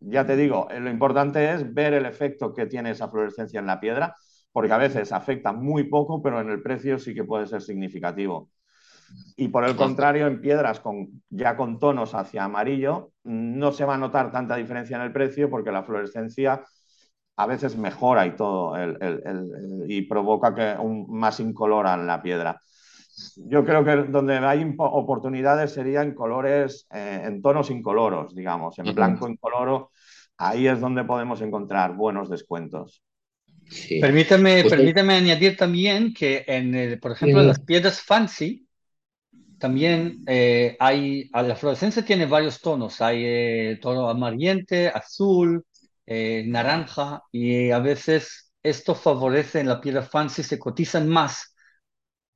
ya 0.00 0.26
te 0.26 0.36
digo, 0.36 0.68
lo 0.78 0.90
importante 0.90 1.52
es 1.52 1.72
ver 1.74 1.94
el 1.94 2.06
efecto 2.06 2.52
que 2.52 2.66
tiene 2.66 2.90
esa 2.90 3.08
fluorescencia 3.08 3.60
en 3.60 3.66
la 3.66 3.80
piedra 3.80 4.14
porque 4.54 4.72
a 4.72 4.78
veces 4.78 5.10
afecta 5.10 5.52
muy 5.52 5.84
poco, 5.84 6.22
pero 6.22 6.40
en 6.40 6.48
el 6.48 6.62
precio 6.62 6.96
sí 7.00 7.12
que 7.12 7.24
puede 7.24 7.48
ser 7.48 7.60
significativo. 7.60 8.50
Y 9.36 9.48
por 9.48 9.64
el 9.64 9.74
contrario, 9.74 10.28
en 10.28 10.40
piedras 10.40 10.78
con, 10.78 11.22
ya 11.28 11.56
con 11.56 11.80
tonos 11.80 12.14
hacia 12.14 12.44
amarillo, 12.44 13.10
no 13.24 13.72
se 13.72 13.84
va 13.84 13.96
a 13.96 13.98
notar 13.98 14.30
tanta 14.30 14.54
diferencia 14.54 14.96
en 14.96 15.02
el 15.02 15.12
precio 15.12 15.50
porque 15.50 15.72
la 15.72 15.82
fluorescencia 15.82 16.62
a 17.36 17.46
veces 17.46 17.76
mejora 17.76 18.26
y 18.26 18.36
todo 18.36 18.76
y 19.88 20.02
provoca 20.02 20.54
que 20.54 20.80
un, 20.80 21.06
más 21.10 21.40
incolora 21.40 21.94
en 21.94 22.06
la 22.06 22.22
piedra. 22.22 22.60
Yo 23.36 23.64
creo 23.64 23.84
que 23.84 24.10
donde 24.10 24.36
hay 24.38 24.74
oportunidades 24.78 25.72
serían 25.72 26.08
en 26.08 26.14
colores, 26.14 26.86
eh, 26.92 27.22
en 27.24 27.42
tonos 27.42 27.70
incoloros, 27.70 28.34
digamos, 28.34 28.78
en 28.78 28.94
blanco 28.94 29.28
incoloro, 29.28 29.90
ahí 30.36 30.66
es 30.66 30.80
donde 30.80 31.04
podemos 31.04 31.40
encontrar 31.40 31.94
buenos 31.94 32.28
descuentos. 32.28 33.02
Permítame, 34.00 35.14
añadir 35.14 35.56
también 35.56 36.12
que, 36.12 36.44
en 36.46 36.98
por 37.00 37.12
ejemplo, 37.12 37.40
en 37.40 37.48
las 37.48 37.60
piedras 37.60 38.00
fancy, 38.00 38.66
también 39.58 40.22
eh, 40.26 40.76
hay, 40.78 41.30
la 41.32 41.56
fluorescencia 41.56 42.04
tiene 42.04 42.26
varios 42.26 42.60
tonos, 42.60 43.00
hay 43.00 43.24
eh, 43.24 43.78
tono 43.80 44.10
amarillente, 44.10 44.88
azul, 44.88 45.64
eh, 46.04 46.44
naranja, 46.46 47.22
y 47.32 47.70
a 47.70 47.78
veces 47.78 48.52
esto 48.62 48.94
favorece 48.94 49.60
en 49.60 49.68
la 49.68 49.80
piedra 49.80 50.02
fancy, 50.02 50.42
se 50.42 50.58
cotizan 50.58 51.08
más 51.08 51.53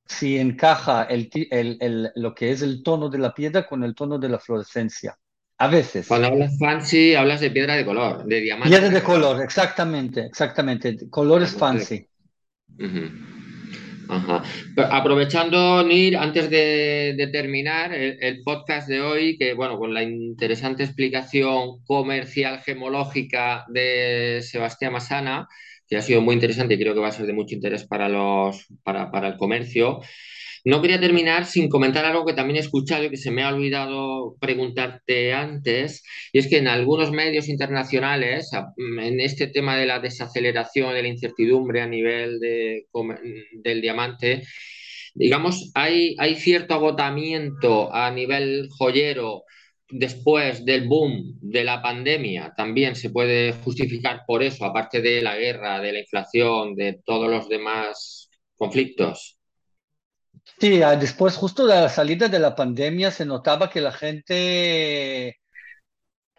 si 0.09 0.39
encaja 0.39 1.03
el, 1.03 2.11
lo 2.15 2.33
que 2.33 2.51
es 2.51 2.61
el 2.63 2.81
tono 2.83 3.09
de 3.09 3.19
la 3.19 3.33
piedra 3.33 3.65
con 3.65 3.83
el 3.83 3.93
tono 3.93 4.17
de 4.17 4.27
la 4.27 4.39
fluorescencia. 4.39 5.15
A 5.59 5.67
veces. 5.67 6.07
Cuando 6.07 6.27
hablas 6.27 6.57
fancy, 6.57 7.15
hablas 7.15 7.41
de 7.41 7.51
piedra 7.51 7.75
de 7.75 7.85
color, 7.85 8.25
de 8.25 8.41
diamante. 8.41 8.69
Piedra 8.69 8.89
de 8.89 9.03
color, 9.03 9.43
exactamente, 9.43 10.21
exactamente. 10.25 10.97
Colores 11.09 11.51
fancy. 11.51 12.07
Ajá. 14.07 14.43
Aprovechando, 14.89 15.83
Nir, 15.83 16.17
antes 16.17 16.49
de, 16.49 17.29
terminar 17.31 17.93
el, 17.93 18.41
podcast 18.43 18.87
de 18.87 19.01
hoy, 19.01 19.37
que 19.37 19.53
bueno, 19.53 19.77
con 19.77 19.93
la 19.93 20.01
interesante 20.01 20.83
explicación 20.83 21.83
comercial 21.85 22.61
gemológica 22.61 23.65
de 23.67 24.39
Sebastián 24.41 24.93
Masana, 24.93 25.47
que 25.89 25.97
ha 25.97 26.01
sido 26.01 26.21
muy 26.21 26.35
interesante 26.35 26.75
y 26.75 26.79
creo 26.79 26.93
que 26.93 26.99
va 26.99 27.07
a 27.07 27.11
ser 27.11 27.25
de 27.25 27.33
mucho 27.33 27.55
interés 27.55 27.85
para, 27.87 28.07
los, 28.07 28.67
para, 28.83 29.11
para 29.11 29.29
el 29.29 29.37
comercio. 29.37 29.99
No 30.65 30.81
quería 30.81 30.99
terminar 30.99 31.45
sin 31.45 31.69
comentar 31.69 32.05
algo 32.05 32.25
que 32.25 32.33
también 32.33 32.57
he 32.57 32.59
escuchado 32.59 33.05
y 33.05 33.09
que 33.09 33.17
se 33.17 33.31
me 33.31 33.43
ha 33.43 33.53
olvidado 33.53 34.35
preguntarte 34.39 35.33
antes, 35.33 36.03
y 36.33 36.39
es 36.39 36.47
que 36.47 36.57
en 36.57 36.67
algunos 36.67 37.11
medios 37.11 37.47
internacionales, 37.47 38.51
en 38.77 39.21
este 39.21 39.47
tema 39.47 39.77
de 39.77 39.85
la 39.85 39.99
desaceleración, 39.99 40.93
de 40.93 41.01
la 41.01 41.07
incertidumbre 41.07 41.81
a 41.81 41.87
nivel 41.87 42.39
del 42.39 43.81
diamante, 43.81 44.43
digamos, 45.15 45.71
hay, 45.75 46.15
hay 46.19 46.35
cierto 46.35 46.73
agotamiento 46.73 47.93
a 47.93 48.11
nivel 48.11 48.67
joyero 48.69 49.43
después 49.89 50.65
del 50.65 50.87
boom 50.87 51.37
de 51.41 51.63
la 51.63 51.81
pandemia. 51.81 52.53
También 52.55 52.95
se 52.95 53.09
puede 53.09 53.53
justificar 53.63 54.23
por 54.27 54.43
eso, 54.43 54.65
aparte 54.65 55.01
de 55.01 55.21
la 55.21 55.35
guerra, 55.35 55.79
de 55.79 55.93
la 55.93 55.99
inflación, 55.99 56.75
de 56.75 57.01
todos 57.05 57.29
los 57.29 57.49
demás 57.49 58.29
conflictos. 58.55 59.37
Sí, 60.59 60.81
ah, 60.81 60.95
después 60.95 61.35
justo 61.35 61.65
de 61.67 61.75
la 61.75 61.89
salida 61.89 62.27
de 62.27 62.39
la 62.39 62.55
pandemia 62.55 63.11
se 63.11 63.25
notaba 63.25 63.69
que 63.69 63.81
la 63.81 63.91
gente 63.91 65.37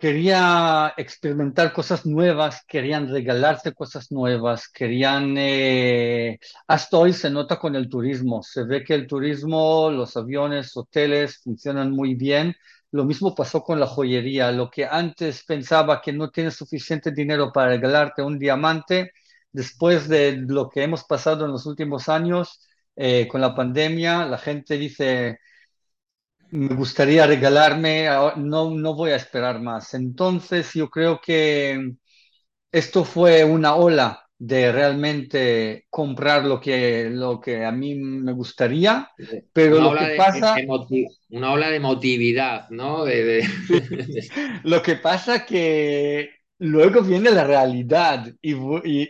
quería 0.01 0.95
experimentar 0.97 1.73
cosas 1.73 2.07
nuevas, 2.07 2.65
querían 2.67 3.09
regalarse 3.09 3.73
cosas 3.75 4.11
nuevas, 4.11 4.69
querían, 4.73 5.37
eh, 5.39 6.39
hasta 6.67 6.97
hoy 6.97 7.13
se 7.13 7.31
nota 7.31 7.59
con 7.59 7.77
el 7.77 7.89
turismo, 7.89 8.43
se 8.43 8.65
ve 8.65 8.83
que 8.83 8.95
el 8.95 9.07
turismo, 9.07 9.91
los 9.91 10.17
aviones, 10.17 10.75
hoteles 10.77 11.43
funcionan 11.43 11.91
muy 11.93 12.15
bien. 12.15 12.55
Lo 12.93 13.05
mismo 13.05 13.35
pasó 13.35 13.63
con 13.63 13.79
la 13.81 13.87
joyería, 13.87 14.51
lo 14.53 14.69
que 14.71 14.85
antes 14.85 15.45
pensaba 15.45 16.01
que 16.03 16.13
no 16.13 16.31
tienes 16.31 16.55
suficiente 16.57 17.13
dinero 17.13 17.53
para 17.53 17.69
regalarte 17.71 18.23
un 18.23 18.39
diamante, 18.39 19.13
después 19.53 20.09
de 20.09 20.33
lo 20.47 20.69
que 20.69 20.83
hemos 20.83 21.05
pasado 21.05 21.45
en 21.47 21.53
los 21.53 21.67
últimos 21.67 22.09
años 22.09 22.67
eh, 22.97 23.29
con 23.29 23.41
la 23.41 23.55
pandemia, 23.55 24.27
la 24.27 24.39
gente 24.39 24.77
dice, 24.79 25.39
me 26.51 26.75
gustaría 26.75 27.27
regalarme, 27.27 28.09
no, 28.37 28.71
no 28.71 28.95
voy 28.95 29.11
a 29.13 29.17
esperar 29.17 29.61
más. 29.61 29.95
Entonces 29.95 30.73
yo 30.75 30.91
creo 30.91 31.21
que 31.21 31.93
esto 32.73 33.05
fue 33.05 33.45
una 33.45 33.77
ola 33.77 34.30
de 34.41 34.73
realmente 34.73 35.87
comprar 35.91 36.47
lo 36.47 36.59
que, 36.59 37.11
lo 37.11 37.39
que 37.39 37.63
a 37.63 37.71
mí 37.71 37.95
me 37.95 38.33
gustaría, 38.33 39.11
pero 39.53 39.79
lo 39.79 39.95
que 39.95 40.15
pasa... 40.17 40.57
una 41.29 41.53
ola 41.53 41.69
de 41.69 41.77
emotividad, 41.77 42.69
¿no? 42.71 43.05
lo 44.65 44.83
que 44.83 44.97
pasa 44.97 45.45
que 45.45 46.31
luego 46.59 47.03
viene 47.03 47.31
la 47.31 47.45
realidad 47.45 48.27
y, 48.41 48.55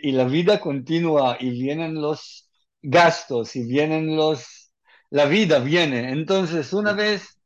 y 0.09 0.13
la 0.13 0.25
vida 0.25 0.59
continúa 0.59 1.37
y 1.39 1.51
vienen 1.51 1.95
los 1.95 2.49
gastos 2.83 3.55
y 3.55 3.65
vienen 3.65 4.17
los 4.17 4.73
la 5.11 5.27
vida 5.27 5.59
viene. 5.61 6.11
Entonces, 6.11 6.73
una 6.73 6.93
vez 6.93 7.39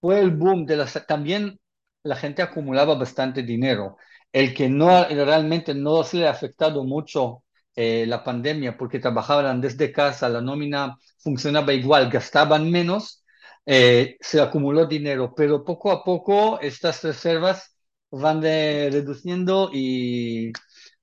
fue 0.00 0.20
el 0.20 0.30
boom 0.30 0.66
de 0.66 0.76
las... 0.76 1.06
También 1.06 1.58
la 2.02 2.16
gente 2.16 2.42
acumulaba 2.42 2.94
bastante 2.96 3.42
dinero. 3.42 3.96
El 4.32 4.54
que 4.54 4.68
no 4.68 5.04
realmente 5.08 5.74
no 5.74 6.02
se 6.04 6.18
le 6.18 6.26
ha 6.26 6.30
afectado 6.30 6.84
mucho 6.84 7.42
eh, 7.74 8.04
la 8.06 8.24
pandemia 8.24 8.76
porque 8.76 8.98
trabajaban 8.98 9.60
desde 9.60 9.92
casa, 9.92 10.28
la 10.28 10.40
nómina 10.40 10.96
funcionaba 11.18 11.72
igual, 11.72 12.10
gastaban 12.10 12.70
menos, 12.70 13.24
eh, 13.66 14.16
se 14.20 14.40
acumuló 14.40 14.86
dinero, 14.86 15.34
pero 15.34 15.64
poco 15.64 15.90
a 15.90 16.02
poco 16.02 16.60
estas 16.60 17.02
reservas 17.02 17.76
van 18.10 18.42
reduciendo 18.42 19.70
y 19.72 20.52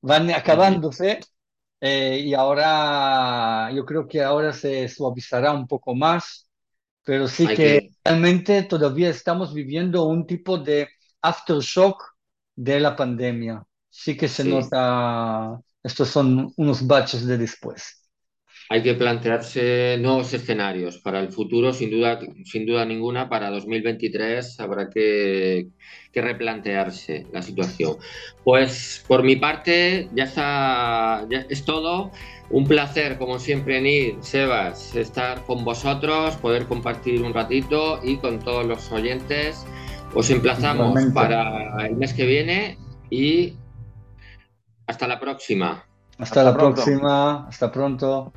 van 0.02 0.30
acabándose 0.32 1.20
eh, 1.82 2.22
y 2.26 2.34
ahora 2.34 3.72
yo 3.72 3.86
creo 3.86 4.08
que 4.08 4.22
ahora 4.22 4.52
se 4.52 4.88
suavizará 4.90 5.54
un 5.54 5.68
poco 5.68 5.96
más, 5.96 6.50
pero 7.04 7.28
sí 7.28 7.48
que, 7.48 7.92
realmente 8.04 8.64
todavía 8.64 9.10
estamos 9.10 9.54
viviendo 9.54 10.06
un 10.06 10.28
tipo 10.28 10.58
de 10.58 10.90
aftershock 11.22 12.09
de 12.60 12.80
la 12.80 12.96
pandemia. 12.96 13.64
Sí 13.90 14.18
que 14.18 14.28
se 14.28 14.44
nota, 14.44 15.60
estos 15.82 16.10
son 16.10 16.52
unos 16.58 16.86
baches 16.86 17.26
de 17.26 17.38
después 17.38 18.00
hay 18.72 18.84
que 18.84 18.94
plantearse 18.94 19.98
nuevos 20.00 20.32
escenarios 20.32 21.00
para 21.00 21.20
el 21.20 21.30
futuro, 21.30 21.74
sin 21.74 21.90
duda, 21.90 22.20
sin 22.46 22.68
duda 22.68 22.86
ninguna, 22.86 23.28
para 23.28 23.50
2023 23.50 24.60
habrá 24.60 24.90
que, 24.90 25.70
replantearse 26.14 27.26
la 27.34 27.42
situación. 27.42 27.98
Pues 28.44 29.04
por 29.08 29.24
mi 29.24 29.38
parte 29.38 30.08
ya 30.14 30.26
está, 30.26 31.26
ya 31.32 31.46
es 31.50 31.66
todo. 31.66 32.12
Un 32.52 32.68
placer, 32.68 33.18
como 33.18 33.40
siempre, 33.40 33.82
Nid, 33.82 34.22
Sebas, 34.22 34.96
estar 34.96 35.44
con 35.46 35.64
vosotros, 35.64 36.36
poder 36.38 36.66
compartir 36.66 37.24
un 37.24 37.34
ratito 37.34 38.00
y 38.04 38.18
con 38.18 38.40
todos 38.40 38.66
los 38.66 38.92
oyentes. 38.92 39.66
Os 40.14 40.30
emplazamos 40.30 41.00
para 41.14 41.86
el 41.86 41.96
mes 41.96 42.14
que 42.14 42.26
viene 42.26 42.78
y 43.10 43.54
hasta 44.88 45.08
la 45.08 45.20
próxima. 45.20 45.86
Hasta, 46.18 46.44
la 46.44 46.54
próxima, 46.54 47.48
hasta 47.48 47.72
pronto. 47.72 48.34